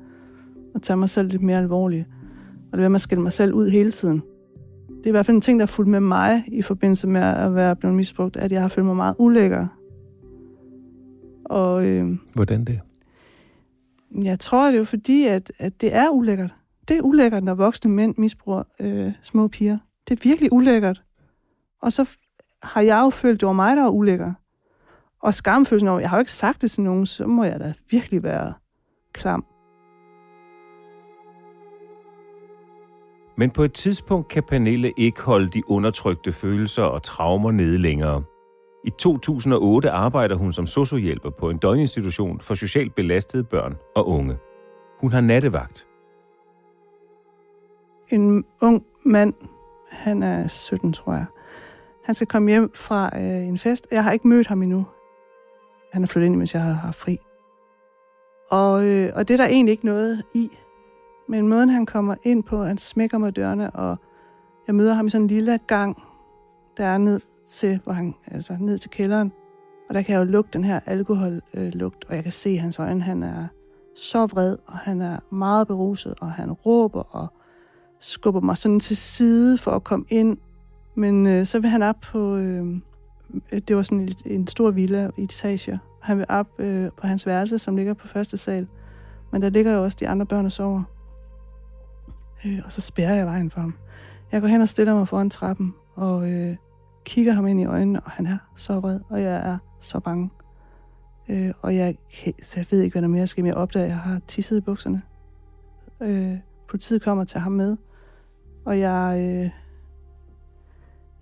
at 0.75 0.81
tage 0.81 0.97
mig 0.97 1.09
selv 1.09 1.29
lidt 1.29 1.41
mere 1.41 1.57
alvorligt. 1.57 2.05
Og 2.71 2.77
det 2.77 2.85
er 2.85 2.89
ved 2.89 2.95
at 2.95 3.01
skille 3.01 3.21
mig 3.21 3.33
selv 3.33 3.53
ud 3.53 3.69
hele 3.69 3.91
tiden. 3.91 4.21
Det 4.87 5.05
er 5.05 5.07
i 5.07 5.11
hvert 5.11 5.25
fald 5.25 5.35
en 5.35 5.41
ting, 5.41 5.59
der 5.59 5.63
er 5.63 5.67
fulgt 5.67 5.91
med 5.91 5.99
mig 5.99 6.43
i 6.47 6.61
forbindelse 6.61 7.07
med 7.07 7.21
at 7.21 7.55
være 7.55 7.75
blevet 7.75 7.95
misbrugt, 7.95 8.37
at 8.37 8.51
jeg 8.51 8.61
har 8.61 8.67
følt 8.67 8.85
mig 8.85 8.95
meget 8.95 9.15
ulækker. 9.19 9.67
Og, 11.45 11.85
øh, 11.85 12.17
Hvordan 12.33 12.65
det? 12.65 12.79
Jeg 14.23 14.39
tror, 14.39 14.65
det 14.65 14.73
er 14.73 14.79
jo 14.79 14.85
fordi, 14.85 15.25
at, 15.25 15.51
at 15.57 15.81
det 15.81 15.95
er 15.95 16.09
ulækkert. 16.09 16.55
Det 16.87 16.97
er 16.97 17.01
ulækkert, 17.01 17.43
når 17.43 17.53
voksne 17.53 17.91
mænd 17.91 18.15
misbruger 18.17 18.63
øh, 18.79 19.11
små 19.21 19.47
piger. 19.47 19.77
Det 20.09 20.19
er 20.19 20.29
virkelig 20.29 20.53
ulækkert. 20.53 21.03
Og 21.81 21.91
så 21.93 22.09
har 22.63 22.81
jeg 22.81 23.01
jo 23.05 23.09
følt, 23.09 23.39
det 23.39 23.47
var 23.47 23.53
mig, 23.53 23.77
der 23.77 23.83
var 23.83 23.89
ulækker. 23.89 24.33
Og 25.21 25.33
skamfølelsen 25.33 25.87
over, 25.87 25.99
jeg 25.99 26.09
har 26.09 26.17
jo 26.17 26.19
ikke 26.19 26.31
sagt 26.31 26.61
det 26.61 26.71
til 26.71 26.83
nogen, 26.83 27.05
så 27.05 27.27
må 27.27 27.43
jeg 27.43 27.59
da 27.59 27.73
virkelig 27.91 28.23
være 28.23 28.53
klam. 29.13 29.45
Men 33.37 33.51
på 33.51 33.63
et 33.63 33.73
tidspunkt 33.73 34.27
kan 34.27 34.43
Pernille 34.43 34.93
ikke 34.97 35.21
holde 35.21 35.49
de 35.49 35.69
undertrykte 35.69 36.31
følelser 36.31 36.83
og 36.83 37.03
traumer 37.03 37.51
nede 37.51 37.77
længere. 37.77 38.23
I 38.85 38.89
2008 38.99 39.89
arbejder 39.89 40.35
hun 40.35 40.51
som 40.51 40.65
sociohjælper 40.65 41.29
på 41.29 41.49
en 41.49 41.57
døgninstitution 41.57 42.41
for 42.41 42.55
socialt 42.55 42.95
belastede 42.95 43.43
børn 43.43 43.75
og 43.95 44.07
unge. 44.07 44.37
Hun 44.99 45.11
har 45.11 45.21
nattevagt. 45.21 45.87
En 48.09 48.45
ung 48.61 48.85
mand, 49.05 49.33
han 49.89 50.23
er 50.23 50.47
17, 50.47 50.93
tror 50.93 51.13
jeg. 51.13 51.25
Han 52.03 52.15
skal 52.15 52.27
komme 52.27 52.49
hjem 52.49 52.71
fra 52.75 53.19
øh, 53.19 53.47
en 53.47 53.57
fest. 53.57 53.87
Jeg 53.91 54.03
har 54.03 54.11
ikke 54.11 54.27
mødt 54.27 54.47
ham 54.47 54.63
endnu. 54.63 54.85
Han 55.93 56.03
er 56.03 56.07
flyttet 56.07 56.25
ind, 56.25 56.35
mens 56.35 56.53
jeg 56.53 56.63
har 56.63 56.73
haft 56.73 56.99
fri. 56.99 57.17
Og, 58.51 58.85
øh, 58.85 59.11
og 59.15 59.27
det 59.27 59.33
er 59.33 59.37
der 59.37 59.47
egentlig 59.47 59.71
ikke 59.71 59.85
noget 59.85 60.23
i. 60.33 60.49
Men 61.27 61.47
måden, 61.47 61.69
han 61.69 61.85
kommer 61.85 62.15
ind 62.23 62.43
på, 62.43 62.63
han 62.63 62.77
smækker 62.77 63.17
mig 63.17 63.35
dørene, 63.35 63.71
og 63.71 63.97
jeg 64.67 64.75
møder 64.75 64.93
ham 64.93 65.07
i 65.07 65.09
sådan 65.09 65.23
en 65.23 65.27
lille 65.27 65.59
gang, 65.67 66.03
der 66.77 66.85
er 66.85 66.97
ned 66.97 67.21
til, 67.47 67.79
hvor 67.83 67.93
han, 67.93 68.15
altså 68.27 68.57
ned 68.59 68.77
til 68.77 68.89
kælderen. 68.89 69.31
Og 69.89 69.95
der 69.95 70.01
kan 70.01 70.13
jeg 70.13 70.19
jo 70.19 70.31
lugte 70.31 70.57
den 70.57 70.63
her 70.63 70.79
alkohollugt, 70.85 72.05
og 72.09 72.15
jeg 72.15 72.23
kan 72.23 72.31
se 72.31 72.51
i 72.51 72.55
hans 72.55 72.79
øjne, 72.79 73.01
han 73.01 73.23
er 73.23 73.47
så 73.95 74.25
vred, 74.25 74.57
og 74.65 74.77
han 74.77 75.01
er 75.01 75.19
meget 75.29 75.67
beruset, 75.67 76.13
og 76.21 76.31
han 76.31 76.51
råber 76.51 77.15
og 77.15 77.27
skubber 77.99 78.41
mig 78.41 78.57
sådan 78.57 78.79
til 78.79 78.97
side 78.97 79.57
for 79.57 79.71
at 79.71 79.83
komme 79.83 80.05
ind. 80.09 80.37
Men 80.95 81.27
øh, 81.27 81.45
så 81.45 81.59
vil 81.59 81.69
han 81.69 81.83
op 81.83 81.99
på, 82.01 82.35
øh, 82.35 82.65
det 83.67 83.75
var 83.75 83.81
sådan 83.81 83.99
en, 83.99 84.09
en 84.25 84.47
stor 84.47 84.71
villa 84.71 85.09
i 85.17 85.23
etager. 85.23 85.77
Han 86.01 86.17
vil 86.17 86.25
op 86.29 86.59
øh, 86.59 86.89
på 87.01 87.07
hans 87.07 87.25
værelse, 87.27 87.59
som 87.59 87.75
ligger 87.75 87.93
på 87.93 88.07
første 88.07 88.37
sal. 88.37 88.67
Men 89.31 89.41
der 89.41 89.49
ligger 89.49 89.73
jo 89.73 89.83
også 89.83 89.97
de 89.99 90.07
andre 90.07 90.25
børn 90.25 90.45
og 90.45 90.51
sover. 90.51 90.83
Øh, 92.45 92.59
og 92.65 92.71
så 92.71 92.81
spærrer 92.81 93.15
jeg 93.15 93.25
vejen 93.25 93.51
for 93.51 93.61
ham. 93.61 93.73
Jeg 94.31 94.41
går 94.41 94.47
hen 94.47 94.61
og 94.61 94.69
stiller 94.69 94.95
mig 94.95 95.07
foran 95.07 95.29
trappen, 95.29 95.73
og 95.95 96.31
øh, 96.31 96.55
kigger 97.05 97.33
ham 97.33 97.47
ind 97.47 97.61
i 97.61 97.65
øjnene, 97.65 97.99
og 97.99 98.11
han 98.11 98.25
er 98.25 98.37
så 98.55 98.79
vred, 98.79 98.99
og 99.09 99.21
jeg 99.21 99.35
er 99.35 99.57
så 99.79 99.99
bange. 99.99 100.29
Øh, 101.29 101.51
og 101.61 101.75
jeg, 101.75 101.95
så 102.41 102.53
jeg 102.59 102.65
ved 102.71 102.81
ikke, 102.81 102.93
hvad 102.93 103.01
der 103.01 103.07
mere 103.07 103.27
skal, 103.27 103.43
men 103.43 103.47
jeg 103.47 103.55
opdager, 103.55 103.85
at 103.85 103.89
jeg 103.89 103.97
har 103.97 104.21
tisset 104.27 104.57
i 104.57 104.61
bukserne. 104.61 105.01
Øh, 106.01 106.37
politiet 106.69 107.01
kommer 107.01 107.23
til 107.23 107.39
ham 107.39 107.51
med, 107.51 107.77
og 108.69 108.79
jeg, 108.79 109.17
øh, 109.19 109.49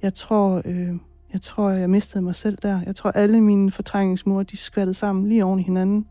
jeg 0.01 0.13
tror, 0.13 0.61
øh, 0.65 0.95
jeg 1.33 1.41
tror, 1.41 1.69
jeg 1.69 1.89
mistede 1.89 2.23
mig 2.23 2.35
selv 2.35 2.57
der. 2.61 2.81
Jeg 2.85 2.95
tror, 2.95 3.11
alle 3.11 3.41
mine 3.41 3.71
fortrængningsmure, 3.71 4.43
de 4.43 4.57
skvattede 4.57 4.93
sammen 4.93 5.27
lige 5.27 5.45
oven 5.45 5.59
i 5.59 5.63
hinanden. 5.63 6.07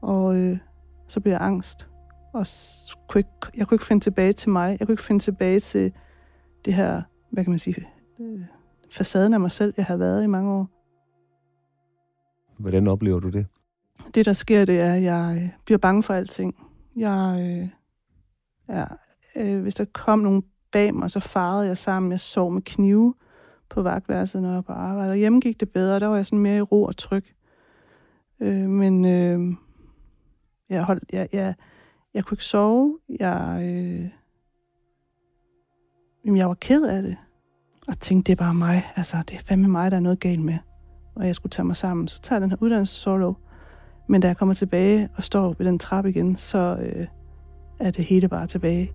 Og 0.00 0.36
øh, 0.36 0.58
så 1.08 1.20
blev 1.20 1.32
jeg 1.32 1.40
angst. 1.42 1.88
Og 2.32 2.46
kunne 3.08 3.18
ikke, 3.18 3.30
jeg 3.56 3.66
kunne 3.66 3.74
ikke 3.74 3.84
finde 3.84 4.04
tilbage 4.04 4.32
til 4.32 4.50
mig. 4.50 4.76
Jeg 4.80 4.86
kunne 4.86 4.92
ikke 4.92 5.02
finde 5.02 5.22
tilbage 5.22 5.60
til 5.60 5.92
det 6.64 6.74
her, 6.74 7.02
hvad 7.30 7.44
kan 7.44 7.50
man 7.50 7.58
sige, 7.58 7.88
øh, 8.20 8.40
facaden 8.90 9.34
af 9.34 9.40
mig 9.40 9.50
selv, 9.50 9.74
jeg 9.76 9.84
har 9.84 9.96
været 9.96 10.24
i 10.24 10.26
mange 10.26 10.50
år. 10.50 10.68
Hvordan 12.58 12.88
oplever 12.88 13.20
du 13.20 13.28
det? 13.28 13.46
Det, 14.14 14.26
der 14.26 14.32
sker, 14.32 14.64
det 14.64 14.80
er, 14.80 14.94
at 14.94 15.02
jeg 15.02 15.52
bliver 15.64 15.78
bange 15.78 16.02
for 16.02 16.14
alting. 16.14 16.54
Jeg, 16.96 17.36
øh, 17.40 17.68
ja, 18.76 18.84
øh, 19.36 19.62
hvis 19.62 19.74
der 19.74 19.84
kom 19.84 20.18
nogen 20.18 20.42
bag 20.72 20.94
mig, 20.94 21.10
så 21.10 21.20
farede 21.20 21.66
jeg 21.66 21.76
sammen. 21.76 22.12
Jeg 22.12 22.20
sov 22.20 22.52
med 22.52 22.62
knive 22.62 23.14
på 23.68 23.82
vagtværelset, 23.82 24.42
når 24.42 24.48
jeg 24.48 24.56
var 24.56 24.62
på 24.62 24.72
arbejde. 24.72 25.10
Og 25.10 25.16
hjemme 25.16 25.40
gik 25.40 25.60
det 25.60 25.70
bedre, 25.70 26.00
der 26.00 26.06
var 26.06 26.16
jeg 26.16 26.26
sådan 26.26 26.38
mere 26.38 26.56
i 26.56 26.60
ro 26.60 26.82
og 26.82 26.96
tryg. 26.96 27.24
Øh, 28.40 28.68
men 28.68 29.04
øh, 29.04 29.54
jeg, 30.70 30.84
holdt, 30.84 31.04
jeg, 31.12 31.28
jeg, 31.32 31.54
jeg 32.14 32.24
kunne 32.24 32.34
ikke 32.34 32.44
sove. 32.44 32.98
Jeg, 33.08 33.58
øh, 33.62 34.08
jamen, 36.24 36.38
jeg 36.38 36.48
var 36.48 36.54
ked 36.54 36.86
af 36.86 37.02
det. 37.02 37.16
Og 37.88 38.00
tænkte, 38.00 38.26
det 38.26 38.40
er 38.40 38.44
bare 38.44 38.54
mig. 38.54 38.90
Altså, 38.96 39.16
det 39.28 39.36
er 39.36 39.42
fandme 39.42 39.68
mig, 39.68 39.90
der 39.90 39.96
er 39.96 40.00
noget 40.00 40.20
galt 40.20 40.42
med. 40.42 40.58
Og 41.14 41.26
jeg 41.26 41.34
skulle 41.34 41.50
tage 41.50 41.66
mig 41.66 41.76
sammen. 41.76 42.08
Så 42.08 42.20
tager 42.20 42.36
jeg 42.36 42.42
den 42.42 42.50
her 42.50 42.56
uddannelsessorlov. 42.60 43.38
Men 44.08 44.20
da 44.20 44.28
jeg 44.28 44.36
kommer 44.36 44.54
tilbage 44.54 45.08
og 45.16 45.24
står 45.24 45.54
ved 45.58 45.66
den 45.66 45.78
trappe 45.78 46.10
igen, 46.10 46.36
så 46.36 46.76
øh, 46.80 47.06
er 47.80 47.90
det 47.90 48.04
hele 48.04 48.28
bare 48.28 48.46
tilbage. 48.46 48.92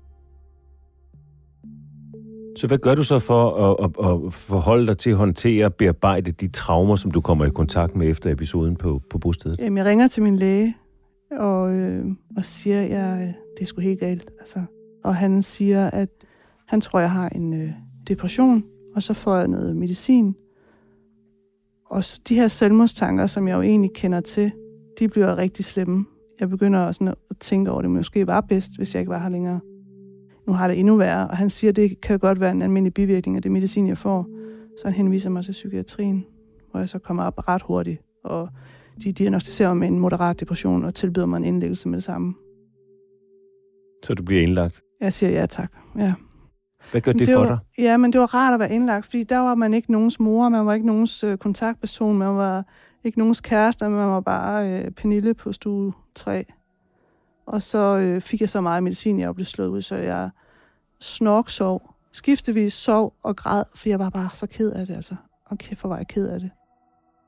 Så 2.55 2.67
hvad 2.67 2.77
gør 2.77 2.95
du 2.95 3.03
så 3.03 3.19
for 3.19 3.51
at, 3.51 3.91
at, 3.99 4.11
at 4.11 4.33
forholde 4.33 4.87
dig 4.87 4.97
til 4.97 5.09
at 5.09 5.15
håndtere 5.15 5.65
og 5.65 5.73
bearbejde 5.73 6.31
de 6.31 6.47
traumer, 6.47 6.95
som 6.95 7.11
du 7.11 7.21
kommer 7.21 7.45
i 7.45 7.49
kontakt 7.49 7.95
med 7.95 8.09
efter 8.09 8.31
episoden 8.31 8.75
på, 8.75 9.01
på 9.09 9.17
bostedet? 9.17 9.59
Jamen, 9.59 9.77
jeg 9.77 9.85
ringer 9.85 10.07
til 10.07 10.23
min 10.23 10.35
læge 10.35 10.75
og, 11.31 11.73
øh, 11.73 12.05
og 12.37 12.45
siger, 12.45 12.81
at 12.81 12.89
jeg, 12.89 13.17
øh, 13.21 13.27
det 13.27 13.61
er 13.61 13.65
sgu 13.65 13.81
helt 13.81 13.99
galt. 13.99 14.31
Altså. 14.39 14.63
Og 15.03 15.15
han 15.15 15.41
siger, 15.41 15.89
at 15.89 16.09
han 16.67 16.81
tror, 16.81 16.99
jeg 16.99 17.11
har 17.11 17.29
en 17.29 17.53
øh, 17.53 17.69
depression, 18.07 18.63
og 18.95 19.03
så 19.03 19.13
får 19.13 19.37
jeg 19.37 19.47
noget 19.47 19.75
medicin. 19.75 20.35
Og 21.89 22.03
de 22.29 22.35
her 22.35 22.47
selvmordstanker, 22.47 23.27
som 23.27 23.47
jeg 23.47 23.55
jo 23.55 23.61
egentlig 23.61 23.91
kender 23.93 24.21
til, 24.21 24.51
de 24.99 25.07
bliver 25.07 25.37
rigtig 25.37 25.65
slemme. 25.65 26.05
Jeg 26.39 26.49
begynder 26.49 26.91
sådan 26.91 27.07
at 27.07 27.37
tænke 27.39 27.71
over, 27.71 27.79
at 27.79 27.83
det 27.83 27.91
måske 27.91 28.27
var 28.27 28.41
bedst, 28.41 28.77
hvis 28.77 28.93
jeg 28.93 28.99
ikke 28.99 29.09
var 29.09 29.19
her 29.19 29.29
længere. 29.29 29.59
Nu 30.47 30.53
har 30.53 30.67
det 30.67 30.79
endnu 30.79 30.95
værre, 30.95 31.27
og 31.27 31.37
han 31.37 31.49
siger, 31.49 31.71
at 31.71 31.75
det 31.75 32.01
kan 32.01 32.19
godt 32.19 32.39
være 32.39 32.51
en 32.51 32.61
almindelig 32.61 32.93
bivirkning 32.93 33.35
af 33.35 33.41
det 33.41 33.51
medicin, 33.51 33.87
jeg 33.87 33.97
får. 33.97 34.27
Så 34.77 34.87
han 34.87 34.93
henviser 34.93 35.29
mig 35.29 35.43
til 35.43 35.51
psykiatrien, 35.51 36.25
hvor 36.71 36.79
jeg 36.79 36.89
så 36.89 36.99
kommer 36.99 37.23
op 37.23 37.47
ret 37.47 37.61
hurtigt, 37.61 38.01
og 38.23 38.49
de 39.03 39.11
diagnostiserer 39.11 39.69
mig 39.69 39.77
med 39.77 39.87
en 39.87 39.99
moderat 39.99 40.39
depression 40.39 40.85
og 40.85 40.95
tilbyder 40.95 41.25
mig 41.25 41.37
en 41.37 41.43
indlæggelse 41.43 41.89
med 41.89 41.97
det 41.97 42.03
samme. 42.03 42.33
Så 44.03 44.13
du 44.13 44.23
bliver 44.23 44.41
indlagt? 44.41 44.81
Jeg 45.01 45.13
siger 45.13 45.29
ja 45.29 45.45
tak, 45.45 45.71
ja. 45.97 46.13
Hvad 46.91 47.01
gør 47.01 47.11
det, 47.11 47.19
det 47.19 47.33
for 47.33 47.39
var, 47.39 47.47
dig? 47.47 47.57
Ja, 47.77 47.97
men 47.97 48.13
det 48.13 48.21
var 48.21 48.33
rart 48.35 48.53
at 48.53 48.59
være 48.59 48.71
indlagt, 48.71 49.05
fordi 49.05 49.23
der 49.23 49.37
var 49.37 49.55
man 49.55 49.73
ikke 49.73 49.91
nogens 49.91 50.19
mor, 50.19 50.49
man 50.49 50.65
var 50.65 50.73
ikke 50.73 50.85
nogens 50.85 51.23
øh, 51.23 51.37
kontaktperson, 51.37 52.17
man 52.17 52.35
var 52.35 52.65
ikke 53.03 53.19
nogens 53.19 53.41
kæreste, 53.41 53.89
man 53.89 54.07
var 54.07 54.19
bare 54.19 54.71
øh, 54.71 54.91
Pernille 54.91 55.33
på 55.33 55.51
stue 55.51 55.93
3. 56.15 56.45
Og 57.45 57.61
så 57.61 57.97
øh, 57.97 58.21
fik 58.21 58.41
jeg 58.41 58.49
så 58.49 58.61
meget 58.61 58.83
medicin, 58.83 59.19
jeg 59.19 59.35
blev 59.35 59.45
slået 59.45 59.67
ud, 59.67 59.81
så 59.81 59.95
jeg 59.95 60.29
snork 60.99 61.49
sov, 61.49 61.95
skiftevis 62.11 62.73
sov 62.73 63.13
og 63.23 63.35
græd, 63.35 63.63
for 63.75 63.89
jeg 63.89 63.99
var 63.99 64.09
bare 64.09 64.29
så 64.33 64.47
ked 64.47 64.71
af 64.71 64.87
det, 64.87 64.95
altså. 64.95 65.15
Og 65.45 65.57
kæft, 65.57 65.81
hvor 65.81 65.89
var 65.89 65.97
jeg 65.97 66.07
ked 66.07 66.27
af 66.27 66.39
det. 66.39 66.51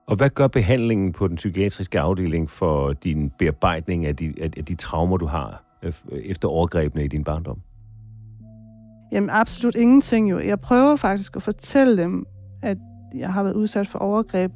Og 0.07 0.15
hvad 0.15 0.29
gør 0.29 0.47
behandlingen 0.47 1.13
på 1.13 1.27
den 1.27 1.35
psykiatriske 1.35 1.99
afdeling 1.99 2.49
for 2.49 2.93
din 2.93 3.31
bearbejdning 3.39 4.05
af 4.05 4.15
de, 4.15 4.33
af, 4.41 4.49
af 4.57 4.65
de 4.65 4.75
traumer, 4.75 5.17
du 5.17 5.25
har 5.25 5.63
øh, 5.83 5.93
efter 6.11 6.47
overgrebene 6.47 7.05
i 7.05 7.07
din 7.07 7.23
barndom? 7.23 7.61
Jamen 9.11 9.29
absolut 9.29 9.75
ingenting 9.75 10.31
jo. 10.31 10.39
Jeg 10.39 10.59
prøver 10.59 10.95
faktisk 10.95 11.35
at 11.35 11.43
fortælle 11.43 11.97
dem, 11.97 12.25
at 12.61 12.77
jeg 13.15 13.33
har 13.33 13.43
været 13.43 13.55
udsat 13.55 13.87
for 13.87 13.99
overgreb, 13.99 14.51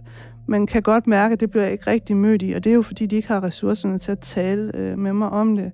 men 0.47 0.67
kan 0.67 0.81
godt 0.81 1.07
mærke, 1.07 1.33
at 1.33 1.39
det 1.39 1.51
bliver 1.51 1.63
jeg 1.63 1.71
ikke 1.71 1.87
rigtig 1.87 2.17
mødt 2.17 2.41
i, 2.41 2.51
og 2.51 2.63
det 2.63 2.69
er 2.69 2.73
jo 2.73 2.81
fordi, 2.81 3.05
de 3.05 3.15
ikke 3.15 3.27
har 3.27 3.43
ressourcerne 3.43 3.97
til 3.97 4.11
at 4.11 4.19
tale 4.19 4.75
øh, 4.75 4.97
med 4.97 5.13
mig 5.13 5.29
om 5.29 5.55
det. 5.55 5.71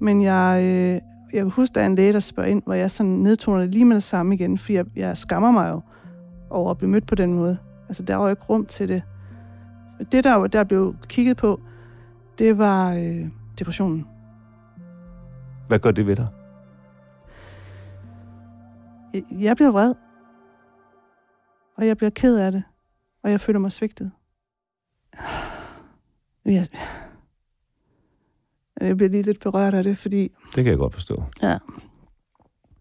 Men 0.00 0.22
jeg, 0.22 0.60
øh, 0.62 0.92
jeg 1.32 1.42
kan 1.42 1.50
huske, 1.50 1.74
der 1.74 1.80
er 1.80 1.86
en 1.86 1.94
læge, 1.94 2.12
der 2.12 2.20
spørger 2.20 2.50
ind, 2.50 2.62
hvor 2.64 2.74
jeg 2.74 2.90
sådan 2.90 3.12
nedtoner 3.12 3.60
det 3.60 3.70
lige 3.70 3.84
med 3.84 3.94
det 3.94 4.02
samme 4.02 4.34
igen, 4.34 4.58
fordi 4.58 4.74
jeg, 4.74 4.84
jeg 4.96 5.16
skammer 5.16 5.50
mig 5.50 5.70
jo 5.70 5.80
over 6.50 6.70
at 6.70 6.78
blive 6.78 6.90
mødt 6.90 7.06
på 7.06 7.14
den 7.14 7.32
måde. 7.32 7.58
Altså, 7.88 8.02
der 8.02 8.16
var 8.16 8.24
jo 8.24 8.30
ikke 8.30 8.42
rum 8.42 8.66
til 8.66 8.88
det. 8.88 9.02
Det, 10.12 10.24
der, 10.24 10.46
der 10.46 10.64
blev 10.64 10.96
kigget 11.08 11.36
på, 11.36 11.60
det 12.38 12.58
var 12.58 12.92
øh, 12.92 13.28
depressionen. 13.58 14.06
Hvad 15.68 15.78
gør 15.78 15.90
det 15.90 16.06
ved 16.06 16.16
dig? 16.16 16.26
Jeg, 19.14 19.22
jeg 19.30 19.56
bliver 19.56 19.70
vred. 19.70 19.94
Og 21.76 21.86
jeg 21.86 21.96
bliver 21.96 22.10
ked 22.10 22.36
af 22.38 22.52
det. 22.52 22.62
Og 23.26 23.32
jeg 23.32 23.40
føler 23.40 23.58
mig 23.58 23.72
svigtet. 23.72 24.12
Jeg, 26.44 26.68
jeg 28.80 28.96
bliver 28.96 29.10
lige 29.10 29.22
lidt 29.22 29.40
berørt 29.40 29.74
af 29.74 29.82
det, 29.84 29.98
fordi... 29.98 30.22
Det 30.22 30.64
kan 30.64 30.66
jeg 30.66 30.76
godt 30.76 30.92
forstå. 30.92 31.24
Ja. 31.42 31.58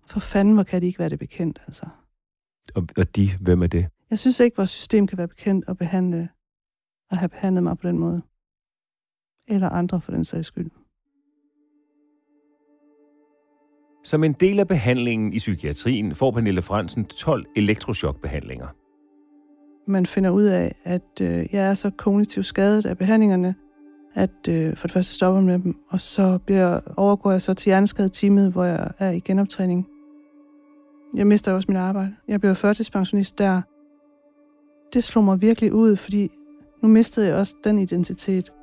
For 0.05 0.19
fanden, 0.19 0.53
hvor 0.53 0.63
kan 0.63 0.81
de 0.81 0.87
ikke 0.87 0.99
være 0.99 1.09
det 1.09 1.19
bekendt, 1.19 1.61
altså. 1.67 1.85
Og, 2.75 2.87
og 2.97 3.15
de, 3.15 3.37
hvem 3.41 3.63
er 3.63 3.67
det? 3.67 3.87
Jeg 4.09 4.19
synes 4.19 4.39
ikke, 4.39 4.57
vores 4.57 4.69
system 4.69 5.07
kan 5.07 5.17
være 5.17 5.27
bekendt 5.27 5.65
at 5.67 5.77
behandle 5.77 6.29
og 7.11 7.17
have 7.17 7.29
behandlet 7.29 7.63
mig 7.63 7.77
på 7.77 7.87
den 7.87 7.99
måde. 7.99 8.21
Eller 9.47 9.69
andre 9.69 10.01
for 10.01 10.11
den 10.11 10.25
sags 10.25 10.47
skyld. 10.47 10.71
Som 14.03 14.23
en 14.23 14.33
del 14.33 14.59
af 14.59 14.67
behandlingen 14.67 15.33
i 15.33 15.37
psykiatrien 15.37 16.15
får 16.15 16.31
Pernille 16.31 16.61
Fransen 16.61 17.05
12 17.05 17.45
elektrochokbehandlinger. 17.55 18.67
Man 19.87 20.05
finder 20.05 20.29
ud 20.29 20.43
af, 20.43 20.75
at 20.83 21.21
øh, 21.21 21.47
jeg 21.51 21.69
er 21.69 21.73
så 21.73 21.89
kognitivt 21.89 22.45
skadet 22.45 22.85
af 22.85 22.97
behandlingerne, 22.97 23.55
at 24.15 24.47
øh, 24.49 24.77
for 24.77 24.87
det 24.87 24.93
første 24.93 25.13
stopper 25.13 25.41
med 25.41 25.59
dem, 25.59 25.75
og 25.89 26.01
så 26.01 26.37
bliver, 26.45 26.79
overgår 26.97 27.31
jeg 27.31 27.41
så 27.41 27.53
til 27.53 27.69
hjerneskadeteamet, 27.69 28.51
hvor 28.51 28.63
jeg 28.63 28.91
er 28.99 29.09
i 29.09 29.19
genoptræning. 29.19 29.87
Jeg 31.15 31.27
mister 31.27 31.53
også 31.53 31.65
mit 31.71 31.77
arbejde. 31.77 32.15
Jeg 32.27 32.39
blev 32.39 32.55
førtidspensionist 32.55 33.37
der. 33.37 33.61
Det 34.93 35.03
slog 35.03 35.23
mig 35.23 35.41
virkelig 35.41 35.73
ud, 35.73 35.95
fordi 35.95 36.31
nu 36.81 36.89
mistede 36.89 37.27
jeg 37.27 37.35
også 37.35 37.55
den 37.63 37.79
identitet. 37.79 38.53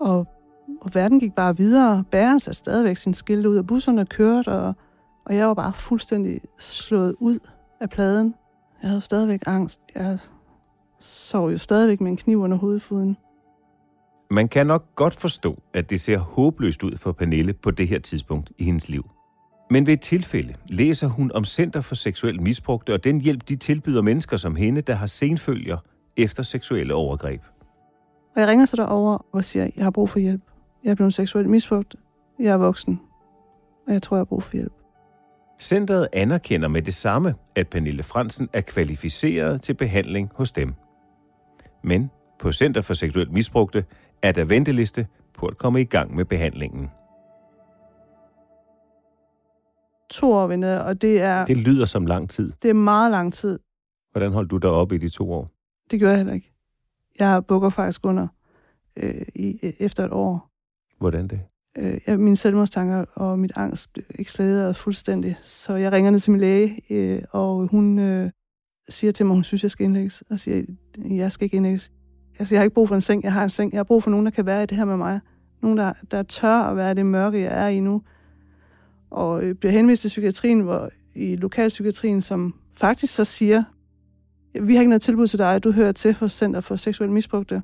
Og, 0.00 0.26
og 0.80 0.90
verden 0.94 1.20
gik 1.20 1.32
bare 1.34 1.56
videre. 1.56 2.04
Bæren 2.10 2.40
satte 2.40 2.58
stadigvæk 2.58 2.96
sin 2.96 3.14
skilte 3.14 3.48
ud, 3.48 3.56
og 3.56 3.66
busserne 3.66 4.06
kørte, 4.06 4.48
og, 4.48 4.74
og 5.26 5.36
jeg 5.36 5.48
var 5.48 5.54
bare 5.54 5.72
fuldstændig 5.72 6.40
slået 6.58 7.14
ud 7.20 7.38
af 7.80 7.90
pladen. 7.90 8.34
Jeg 8.82 8.90
havde 8.90 9.00
stadigvæk 9.00 9.40
angst. 9.46 9.80
Jeg 9.94 10.18
sov 10.98 11.50
jo 11.50 11.58
stadigvæk 11.58 12.00
med 12.00 12.10
en 12.10 12.16
kniv 12.16 12.40
under 12.40 12.56
hovedfuden. 12.56 13.16
Man 14.30 14.48
kan 14.48 14.66
nok 14.66 14.94
godt 14.94 15.16
forstå, 15.16 15.62
at 15.74 15.90
det 15.90 16.00
ser 16.00 16.18
håbløst 16.18 16.82
ud 16.82 16.96
for 16.96 17.12
Pernille 17.12 17.52
på 17.52 17.70
det 17.70 17.88
her 17.88 17.98
tidspunkt 17.98 18.52
i 18.58 18.64
hendes 18.64 18.88
liv. 18.88 19.10
Men 19.70 19.86
ved 19.86 19.92
et 19.92 20.00
tilfælde 20.00 20.54
læser 20.68 21.06
hun 21.06 21.32
om 21.34 21.44
Center 21.44 21.80
for 21.80 21.94
Seksuel 21.94 22.42
Misbrugte 22.42 22.94
og 22.94 23.04
den 23.04 23.20
hjælp, 23.20 23.48
de 23.48 23.56
tilbyder 23.56 24.02
mennesker 24.02 24.36
som 24.36 24.56
hende, 24.56 24.80
der 24.80 24.94
har 24.94 25.06
senfølger 25.06 25.78
efter 26.16 26.42
seksuelle 26.42 26.94
overgreb. 26.94 27.40
Og 28.34 28.40
jeg 28.40 28.48
ringer 28.48 28.64
så 28.64 28.76
derover 28.76 29.26
og 29.32 29.44
siger, 29.44 29.64
at 29.64 29.76
jeg 29.76 29.84
har 29.84 29.90
brug 29.90 30.10
for 30.10 30.18
hjælp. 30.18 30.42
Jeg 30.84 30.90
er 30.90 30.94
blevet 30.94 31.14
seksuelt 31.14 31.50
misbrugt. 31.50 31.94
Jeg 32.38 32.52
er 32.52 32.56
voksen. 32.56 33.00
Og 33.86 33.92
jeg 33.92 34.02
tror, 34.02 34.16
jeg 34.16 34.20
har 34.20 34.24
brug 34.24 34.42
for 34.42 34.52
hjælp. 34.52 34.72
Centeret 35.60 36.08
anerkender 36.12 36.68
med 36.68 36.82
det 36.82 36.94
samme, 36.94 37.34
at 37.54 37.68
Pernille 37.68 38.02
Fransen 38.02 38.48
er 38.52 38.60
kvalificeret 38.60 39.62
til 39.62 39.74
behandling 39.74 40.30
hos 40.34 40.52
dem. 40.52 40.74
Men 41.84 42.10
på 42.38 42.52
Center 42.52 42.80
for 42.80 42.94
Seksuelt 42.94 43.32
Misbrugte 43.32 43.84
er 44.22 44.32
der 44.32 44.44
venteliste 44.44 45.06
på 45.34 45.46
at 45.46 45.58
komme 45.58 45.80
i 45.80 45.84
gang 45.84 46.14
med 46.14 46.24
behandlingen. 46.24 46.90
To 50.10 50.32
år 50.32 50.46
ventede, 50.46 50.84
og 50.84 51.02
det 51.02 51.20
er, 51.22 51.44
Det 51.46 51.56
lyder 51.56 51.86
som 51.86 52.06
lang 52.06 52.30
tid. 52.30 52.52
det 52.62 52.68
er 52.70 52.74
meget 52.74 53.10
lang 53.10 53.32
tid. 53.32 53.58
Hvordan 54.12 54.32
holdt 54.32 54.50
du 54.50 54.56
dig 54.56 54.70
op 54.70 54.92
i 54.92 54.98
de 54.98 55.08
to 55.08 55.32
år? 55.32 55.50
Det 55.90 56.00
gør 56.00 56.08
jeg 56.08 56.16
heller 56.16 56.32
ikke. 56.32 56.52
Jeg 57.18 57.46
bukker 57.46 57.68
faktisk 57.68 58.06
under 58.06 58.28
øh, 58.96 59.22
i, 59.34 59.74
efter 59.78 60.04
et 60.04 60.12
år. 60.12 60.50
Hvordan 60.98 61.28
det? 61.28 61.40
Øh, 61.78 62.18
mine 62.20 62.36
selvmordstanker 62.36 63.04
og 63.14 63.38
mit 63.38 63.52
angst 63.56 63.92
blev 63.92 64.04
eksploderede 64.14 64.74
fuldstændig. 64.74 65.36
Så 65.44 65.74
jeg 65.74 65.92
ringer 65.92 66.10
ned 66.10 66.20
til 66.20 66.30
min 66.30 66.40
læge, 66.40 66.80
øh, 66.90 67.22
og 67.30 67.68
hun 67.70 67.98
øh, 67.98 68.30
siger 68.88 69.12
til 69.12 69.26
mig, 69.26 69.34
hun 69.34 69.44
synes, 69.44 69.62
jeg 69.62 69.70
skal 69.70 69.84
indlægges. 69.84 70.24
Og 70.30 70.38
siger, 70.38 70.62
jeg 71.10 71.32
skal 71.32 71.44
ikke 71.44 71.56
indlægges. 71.56 71.92
Altså, 72.38 72.54
jeg 72.54 72.60
har 72.60 72.64
ikke 72.64 72.74
brug 72.74 72.88
for 72.88 72.94
en 72.94 73.00
seng. 73.00 73.24
Jeg 73.24 73.32
har 73.32 73.42
en 73.42 73.50
seng. 73.50 73.72
Jeg 73.72 73.78
har 73.78 73.84
brug 73.84 74.02
for 74.02 74.10
nogen, 74.10 74.26
der 74.26 74.32
kan 74.32 74.46
være 74.46 74.62
i 74.62 74.66
det 74.66 74.76
her 74.76 74.84
med 74.84 74.96
mig. 74.96 75.20
Nogen, 75.62 75.78
der, 75.78 75.92
der 76.10 76.22
tør 76.22 76.56
at 76.56 76.76
være 76.76 76.90
i 76.90 76.94
det 76.94 77.06
mørke, 77.06 77.40
jeg 77.40 77.64
er 77.64 77.68
i 77.68 77.80
nu. 77.80 78.02
Og 79.10 79.42
øh, 79.42 79.54
bliver 79.54 79.72
henvist 79.72 80.02
til 80.02 80.08
psykiatrien, 80.08 80.60
hvor 80.60 80.90
i 81.14 81.36
lokalpsykiatrien, 81.36 82.20
som 82.20 82.54
faktisk 82.74 83.14
så 83.14 83.24
siger, 83.24 83.62
vi 84.62 84.74
har 84.74 84.80
ikke 84.80 84.88
noget 84.88 85.02
tilbud 85.02 85.26
til 85.26 85.38
dig, 85.38 85.64
du 85.64 85.72
hører 85.72 85.92
til 85.92 86.14
hos 86.14 86.32
Center 86.32 86.60
for 86.60 86.76
Seksuel 86.76 87.10
Misbrugte. 87.10 87.62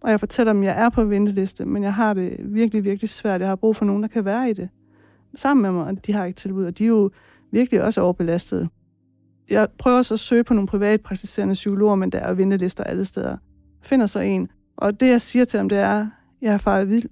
Og 0.00 0.10
jeg 0.10 0.20
fortæller 0.20 0.52
dem, 0.52 0.62
at 0.62 0.66
jeg 0.66 0.84
er 0.84 0.88
på 0.88 1.04
venteliste, 1.04 1.64
men 1.64 1.82
jeg 1.82 1.94
har 1.94 2.14
det 2.14 2.36
virkelig, 2.40 2.84
virkelig 2.84 3.10
svært. 3.10 3.40
Jeg 3.40 3.48
har 3.48 3.56
brug 3.56 3.76
for 3.76 3.84
nogen, 3.84 4.02
der 4.02 4.08
kan 4.08 4.24
være 4.24 4.50
i 4.50 4.52
det. 4.52 4.68
Sammen 5.34 5.62
med 5.62 5.72
mig, 5.72 5.86
og 5.86 6.06
de 6.06 6.12
har 6.12 6.24
ikke 6.24 6.36
tilbud, 6.36 6.64
og 6.64 6.78
de 6.78 6.84
er 6.84 6.88
jo 6.88 7.10
virkelig 7.50 7.82
også 7.82 8.00
overbelastede. 8.00 8.68
Jeg 9.50 9.68
prøver 9.78 10.02
så 10.02 10.14
at 10.14 10.20
søge 10.20 10.44
på 10.44 10.54
nogle 10.54 10.68
privatpraktiserende 10.68 11.54
psykologer, 11.54 11.94
men 11.94 12.12
der 12.12 12.18
er 12.18 12.32
ventelister 12.32 12.84
alle 12.84 13.04
steder. 13.04 13.30
Jeg 13.30 13.38
finder 13.82 14.06
så 14.06 14.20
en, 14.20 14.50
og 14.76 15.00
det 15.00 15.08
jeg 15.08 15.20
siger 15.20 15.44
til 15.44 15.58
dem, 15.58 15.68
det 15.68 15.78
er, 15.78 16.06
jeg 16.42 16.54
er 16.54 16.58
faret 16.58 16.88
vild. 16.88 17.08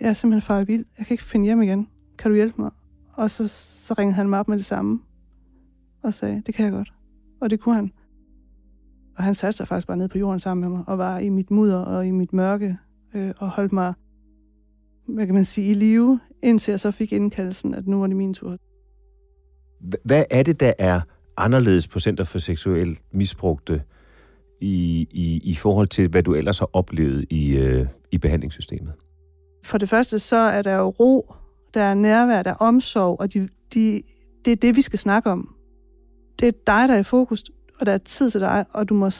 Jeg 0.00 0.08
er 0.08 0.12
simpelthen 0.12 0.46
faret 0.46 0.68
vild. 0.68 0.84
Jeg 0.98 1.06
kan 1.06 1.14
ikke 1.14 1.24
finde 1.24 1.44
hjem 1.44 1.62
igen. 1.62 1.88
Kan 2.18 2.30
du 2.30 2.34
hjælpe 2.34 2.62
mig? 2.62 2.70
Og 3.12 3.30
så, 3.30 3.48
så 3.48 3.94
ringede 3.98 4.14
han 4.14 4.28
mig 4.28 4.38
op 4.40 4.48
med 4.48 4.56
det 4.56 4.64
samme 4.64 5.00
og 6.02 6.14
sagde, 6.14 6.42
det 6.46 6.54
kan 6.54 6.64
jeg 6.64 6.72
godt. 6.72 6.92
Og 7.40 7.50
det 7.50 7.60
kunne 7.60 7.74
han. 7.74 7.92
Og 9.16 9.24
han 9.24 9.34
satte 9.34 9.56
sig 9.56 9.68
faktisk 9.68 9.86
bare 9.86 9.96
ned 9.96 10.08
på 10.08 10.18
jorden 10.18 10.38
sammen 10.38 10.60
med 10.60 10.78
mig, 10.78 10.84
og 10.86 10.98
var 10.98 11.18
i 11.18 11.28
mit 11.28 11.50
mudder 11.50 11.78
og 11.78 12.06
i 12.06 12.10
mit 12.10 12.32
mørke, 12.32 12.78
øh, 13.14 13.32
og 13.38 13.50
holdt 13.50 13.72
mig, 13.72 13.94
hvad 15.08 15.26
kan 15.26 15.34
man 15.34 15.44
sige, 15.44 15.70
i 15.70 15.74
live, 15.74 16.20
indtil 16.42 16.72
jeg 16.72 16.80
så 16.80 16.90
fik 16.90 17.12
indkaldelsen, 17.12 17.74
at 17.74 17.86
nu 17.86 18.00
var 18.00 18.06
det 18.06 18.16
min 18.16 18.34
tur. 18.34 18.56
Hvad 20.04 20.24
er 20.30 20.42
det, 20.42 20.60
der 20.60 20.72
er 20.78 21.00
anderledes 21.36 21.88
på 21.88 22.00
Center 22.00 22.24
for 22.24 22.38
Seksuel 22.38 22.98
Misbrugte 23.12 23.82
i, 24.60 25.08
i, 25.10 25.40
i 25.44 25.54
forhold 25.54 25.88
til, 25.88 26.08
hvad 26.08 26.22
du 26.22 26.34
ellers 26.34 26.58
har 26.58 26.70
oplevet 26.72 27.26
i, 27.30 27.48
øh, 27.50 27.86
i 28.10 28.18
behandlingssystemet? 28.18 28.92
For 29.64 29.78
det 29.78 29.88
første, 29.88 30.18
så 30.18 30.36
er 30.36 30.62
der 30.62 30.74
jo 30.74 30.88
ro, 30.88 31.34
der 31.74 31.82
er 31.82 31.94
nærvær, 31.94 32.42
der 32.42 32.50
er 32.50 32.54
omsorg, 32.54 33.20
og 33.20 33.34
de, 33.34 33.48
de, 33.74 34.02
det 34.44 34.50
er 34.50 34.56
det, 34.56 34.76
vi 34.76 34.82
skal 34.82 34.98
snakke 34.98 35.30
om. 35.30 35.54
Det 36.40 36.48
er 36.48 36.52
dig, 36.52 36.88
der 36.88 36.94
er 36.94 36.98
i 36.98 37.02
fokus, 37.02 37.44
og 37.80 37.86
der 37.86 37.92
er 37.92 37.98
tid 37.98 38.30
til 38.30 38.40
dig, 38.40 38.64
og 38.70 38.88
du 38.88 38.94
må, 38.94 39.10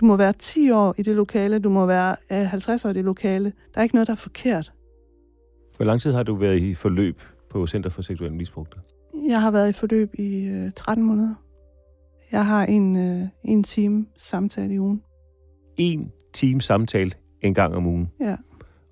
du 0.00 0.04
må 0.04 0.16
være 0.16 0.32
10 0.32 0.70
år 0.70 0.94
i 0.98 1.02
det 1.02 1.16
lokale, 1.16 1.58
du 1.58 1.70
må 1.70 1.86
være 1.86 2.16
øh, 2.32 2.38
50 2.38 2.84
år 2.84 2.90
i 2.90 2.92
det 2.92 3.04
lokale. 3.04 3.52
Der 3.74 3.78
er 3.80 3.82
ikke 3.82 3.94
noget, 3.94 4.06
der 4.06 4.12
er 4.12 4.16
forkert. 4.16 4.72
Hvor 5.76 5.84
lang 5.84 6.00
tid 6.00 6.12
har 6.12 6.22
du 6.22 6.34
været 6.34 6.58
i 6.62 6.74
forløb 6.74 7.20
på 7.50 7.66
Center 7.66 7.90
for 7.90 8.02
Seksuel 8.02 8.32
Misbrugte? 8.32 8.76
Jeg 9.28 9.40
har 9.42 9.50
været 9.50 9.68
i 9.68 9.72
forløb 9.72 10.14
i 10.18 10.46
øh, 10.48 10.72
13 10.76 11.04
måneder. 11.04 11.34
Jeg 12.32 12.46
har 12.46 12.64
en, 12.64 12.96
øh, 12.96 13.28
en 13.44 13.62
time 13.62 14.06
samtale 14.16 14.74
i 14.74 14.78
ugen. 14.78 15.02
En 15.76 16.12
time 16.32 16.60
samtale 16.60 17.10
en 17.40 17.54
gang 17.54 17.74
om 17.74 17.86
ugen. 17.86 18.08
Ja. 18.20 18.36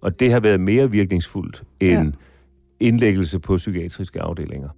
Og 0.02 0.20
det 0.20 0.32
har 0.32 0.40
været 0.40 0.60
mere 0.60 0.90
virkningsfuldt 0.90 1.62
end 1.80 2.08
Ja. 2.08 2.86
indlæggelse 2.86 3.38
på 3.38 3.56
psykiatriske 3.56 4.20
afdelinger. 4.20 4.68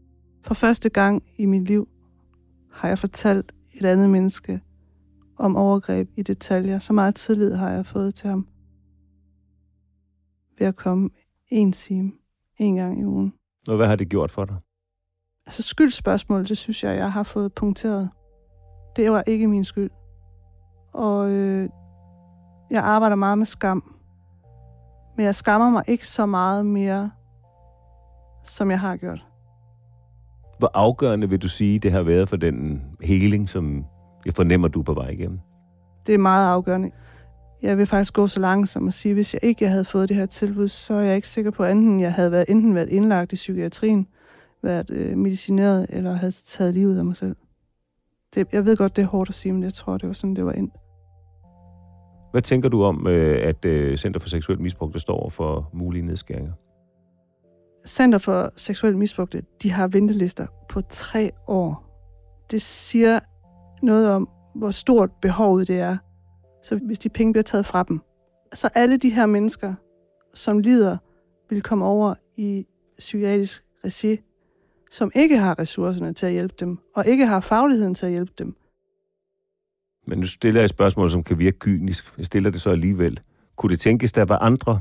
For 0.46 0.54
første 0.54 0.88
gang 0.88 1.22
i 1.36 1.46
mit 1.46 1.64
liv 1.64 1.88
har 2.72 2.88
jeg 2.88 2.98
fortalt 2.98 3.52
et 3.76 3.84
andet 3.84 4.10
menneske 4.10 4.60
om 5.38 5.56
overgreb 5.56 6.10
i 6.16 6.22
detaljer. 6.22 6.78
Så 6.78 6.92
meget 6.92 7.14
tillid 7.14 7.54
har 7.54 7.70
jeg 7.70 7.86
fået 7.86 8.14
til 8.14 8.30
ham 8.30 8.46
ved 10.58 10.66
at 10.66 10.76
komme 10.76 11.10
en 11.48 11.72
time, 11.72 12.12
en 12.58 12.76
gang 12.76 13.00
i 13.00 13.04
ugen. 13.04 13.32
Og 13.68 13.76
hvad 13.76 13.86
har 13.86 13.96
det 13.96 14.08
gjort 14.08 14.30
for 14.30 14.44
dig? 14.44 14.56
Altså 15.46 15.62
skyldspørgsmål, 15.62 16.48
det 16.48 16.58
synes 16.58 16.84
jeg, 16.84 16.96
jeg 16.96 17.12
har 17.12 17.22
fået 17.22 17.52
punkteret. 17.52 18.10
Det 18.96 19.10
var 19.10 19.22
ikke 19.26 19.48
min 19.48 19.64
skyld. 19.64 19.90
Og 20.92 21.30
øh, 21.30 21.68
jeg 22.70 22.82
arbejder 22.82 23.16
meget 23.16 23.38
med 23.38 23.46
skam. 23.46 23.94
Men 25.16 25.26
jeg 25.26 25.34
skammer 25.34 25.70
mig 25.70 25.84
ikke 25.86 26.06
så 26.06 26.26
meget 26.26 26.66
mere, 26.66 27.10
som 28.44 28.70
jeg 28.70 28.80
har 28.80 28.96
gjort. 28.96 29.26
Hvor 30.58 30.70
afgørende 30.74 31.28
vil 31.28 31.42
du 31.42 31.48
sige, 31.48 31.78
det 31.78 31.92
har 31.92 32.02
været 32.02 32.28
for 32.28 32.36
den 32.36 32.82
heling, 33.02 33.48
som 33.48 33.84
jeg 34.26 34.34
fornemmer, 34.34 34.68
du 34.68 34.80
er 34.80 34.84
på 34.84 34.94
vej 34.94 35.08
igennem? 35.08 35.38
Det 36.06 36.14
er 36.14 36.18
meget 36.18 36.50
afgørende. 36.50 36.90
Jeg 37.62 37.78
vil 37.78 37.86
faktisk 37.86 38.12
gå 38.12 38.26
så 38.26 38.40
langt 38.40 38.68
som 38.68 38.88
at 38.88 38.94
sige, 38.94 39.14
hvis 39.14 39.34
jeg 39.34 39.44
ikke 39.44 39.68
havde 39.68 39.84
fået 39.84 40.08
det 40.08 40.16
her 40.16 40.26
tilbud, 40.26 40.68
så 40.68 40.94
er 40.94 41.00
jeg 41.00 41.16
ikke 41.16 41.28
sikker 41.28 41.50
på, 41.50 41.64
at 41.64 41.72
enten 41.72 42.00
jeg 42.00 42.12
havde 42.12 42.32
været, 42.32 42.44
enten 42.48 42.74
været 42.74 42.88
indlagt 42.88 43.32
i 43.32 43.34
psykiatrien, 43.34 44.06
været 44.62 44.90
øh, 44.90 45.16
medicineret 45.16 45.86
eller 45.88 46.12
havde 46.12 46.32
taget 46.32 46.74
livet 46.74 46.98
af 46.98 47.04
mig 47.04 47.16
selv. 47.16 47.36
Det, 48.34 48.46
jeg 48.52 48.64
ved 48.64 48.76
godt, 48.76 48.96
det 48.96 49.02
er 49.02 49.06
hårdt 49.06 49.28
at 49.28 49.34
sige, 49.34 49.52
men 49.52 49.62
jeg 49.62 49.72
tror, 49.72 49.98
det 49.98 50.08
var 50.08 50.12
sådan, 50.12 50.36
det 50.36 50.44
var 50.44 50.52
ind. 50.52 50.70
Hvad 52.30 52.42
tænker 52.42 52.68
du 52.68 52.82
om, 52.82 53.06
øh, 53.06 53.48
at 53.48 53.64
øh, 53.64 53.96
Center 53.96 54.20
for 54.20 54.28
Seksuel 54.28 54.60
Misbrug 54.60 54.92
der 54.92 54.98
står 54.98 55.28
for 55.28 55.70
mulige 55.72 56.06
nedskæringer? 56.06 56.52
Center 57.86 58.18
for 58.18 58.52
Seksuel 58.56 58.96
Misbrugte, 58.96 59.42
de 59.62 59.70
har 59.70 59.88
ventelister 59.88 60.46
på 60.68 60.80
tre 60.80 61.30
år. 61.46 61.86
Det 62.50 62.62
siger 62.62 63.20
noget 63.82 64.10
om, 64.10 64.28
hvor 64.54 64.70
stort 64.70 65.10
behovet 65.22 65.68
det 65.68 65.80
er. 65.80 65.96
Så 66.62 66.76
hvis 66.76 66.98
de 66.98 67.08
penge 67.08 67.32
bliver 67.32 67.42
taget 67.42 67.66
fra 67.66 67.82
dem, 67.82 68.00
så 68.52 68.68
alle 68.74 68.96
de 68.96 69.10
her 69.10 69.26
mennesker, 69.26 69.74
som 70.34 70.58
lider, 70.58 70.96
vil 71.50 71.62
komme 71.62 71.84
over 71.84 72.14
i 72.36 72.66
psykiatrisk 72.98 73.64
regi, 73.84 74.20
som 74.90 75.10
ikke 75.14 75.38
har 75.38 75.58
ressourcerne 75.58 76.14
til 76.14 76.26
at 76.26 76.32
hjælpe 76.32 76.54
dem, 76.60 76.78
og 76.94 77.06
ikke 77.06 77.26
har 77.26 77.40
fagligheden 77.40 77.94
til 77.94 78.06
at 78.06 78.12
hjælpe 78.12 78.32
dem. 78.38 78.56
Men 80.06 80.18
nu 80.18 80.26
stiller 80.26 80.60
jeg 80.60 80.64
et 80.64 80.70
spørgsmål, 80.70 81.10
som 81.10 81.24
kan 81.24 81.38
virke 81.38 81.58
kynisk. 81.58 82.18
Jeg 82.18 82.26
stiller 82.26 82.50
det 82.50 82.60
så 82.60 82.70
alligevel. 82.70 83.20
Kunne 83.56 83.70
det 83.70 83.80
tænkes, 83.80 84.12
der 84.12 84.24
var 84.24 84.38
andre, 84.38 84.80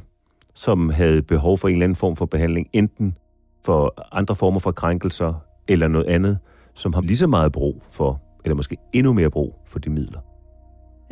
som 0.55 0.89
havde 0.89 1.21
behov 1.21 1.57
for 1.57 1.67
en 1.67 1.73
eller 1.73 1.83
anden 1.83 1.95
form 1.95 2.15
for 2.15 2.25
behandling, 2.25 2.67
enten 2.73 3.17
for 3.63 3.93
andre 4.11 4.35
former 4.35 4.59
for 4.59 4.71
krænkelser 4.71 5.33
eller 5.67 5.87
noget 5.87 6.05
andet, 6.05 6.37
som 6.73 6.93
har 6.93 7.01
lige 7.01 7.17
så 7.17 7.27
meget 7.27 7.51
brug 7.51 7.83
for, 7.91 8.21
eller 8.45 8.55
måske 8.55 8.77
endnu 8.93 9.13
mere 9.13 9.29
brug 9.29 9.55
for 9.65 9.79
de 9.79 9.89
midler? 9.89 10.19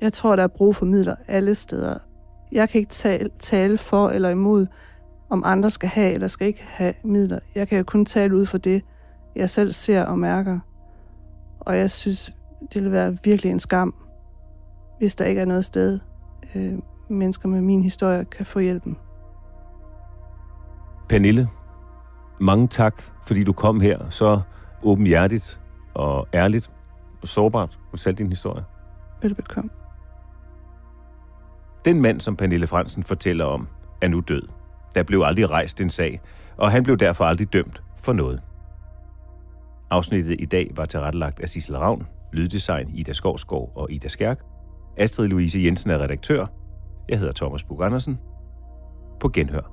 Jeg 0.02 0.14
tror, 0.14 0.36
der 0.36 0.44
er 0.44 0.48
brug 0.48 0.76
for 0.76 0.86
midler 0.86 1.16
alle 1.28 1.56
steder. 1.56 1.98
Jeg 2.52 2.70
kan 2.70 2.80
ikke 2.80 2.92
tale, 2.92 3.30
tale 3.40 3.78
for 3.78 4.10
eller 4.10 4.30
imod, 4.30 4.68
om 5.30 5.44
andre 5.46 5.70
skal 5.70 5.90
have 5.90 6.14
eller 6.14 6.28
skal 6.28 6.48
ikke 6.48 6.64
have 6.64 6.94
midler. 7.04 7.40
Jeg 7.56 7.68
kan 7.68 7.78
jo 7.78 7.84
kun 7.84 8.06
tale 8.06 8.36
ud 8.36 8.46
for 8.46 8.58
det, 8.58 8.82
jeg 9.36 9.50
selv 9.50 9.72
ser 9.72 10.04
og 10.04 10.20
mærker. 10.20 10.60
Og 11.60 11.78
jeg 11.78 11.92
synes, 11.92 12.36
det 12.60 12.76
ville 12.76 12.92
være 12.92 13.18
virkelig 13.24 13.52
en 13.52 13.60
skam, 13.60 13.96
hvis 14.98 15.16
der 15.16 15.26
ikke 15.26 15.42
er 15.42 15.46
noget 15.46 15.66
sted, 15.66 16.00
øh, 16.56 16.74
mennesker 17.10 17.50
med 17.50 17.62
min 17.62 17.84
historie 17.84 18.26
kan 18.26 18.46
få 18.46 18.60
hjælpen. 18.60 18.98
Pernille, 21.10 21.50
mange 22.40 22.68
tak, 22.68 23.04
fordi 23.28 23.44
du 23.44 23.54
kom 23.54 23.82
her 23.82 24.10
så 24.10 24.42
åbenhjertigt 24.84 25.60
og 25.94 26.28
ærligt 26.34 26.72
og 27.22 27.28
sårbart 27.28 27.80
og 27.92 28.00
fortalte 28.00 28.24
din 28.24 28.30
historie. 28.30 28.64
Velbekomme. 29.22 29.70
Den 31.86 32.02
mand, 32.02 32.22
som 32.22 32.36
Pernille 32.36 32.68
Fransen 32.68 33.04
fortæller 33.04 33.46
om, 33.46 33.68
er 34.02 34.08
nu 34.08 34.20
død. 34.20 34.42
Der 34.96 35.04
blev 35.04 35.22
aldrig 35.26 35.52
rejst 35.52 35.82
en 35.82 35.90
sag, 35.90 36.22
og 36.58 36.72
han 36.72 36.84
blev 36.84 36.98
derfor 36.98 37.26
aldrig 37.26 37.54
dømt 37.54 37.84
for 38.04 38.14
noget. 38.14 38.42
Afsnittet 39.90 40.36
i 40.40 40.46
dag 40.46 40.72
var 40.76 40.86
tilrettelagt 40.86 41.40
af 41.40 41.50
Sissel 41.50 41.78
Ravn, 41.78 42.08
lyddesign 42.34 42.90
Ida 42.94 43.14
Skovsgaard 43.14 43.72
og 43.76 43.92
Ida 43.92 44.08
Skærk. 44.08 44.40
Astrid 44.98 45.28
Louise 45.28 45.60
Jensen 45.60 45.90
er 45.92 45.98
redaktør. 45.98 46.46
Jeg 47.10 47.20
hedder 47.20 47.34
Thomas 47.36 47.64
Bug 47.64 47.84
Andersen. 47.84 48.20
På 49.20 49.30
genhør. 49.30 49.73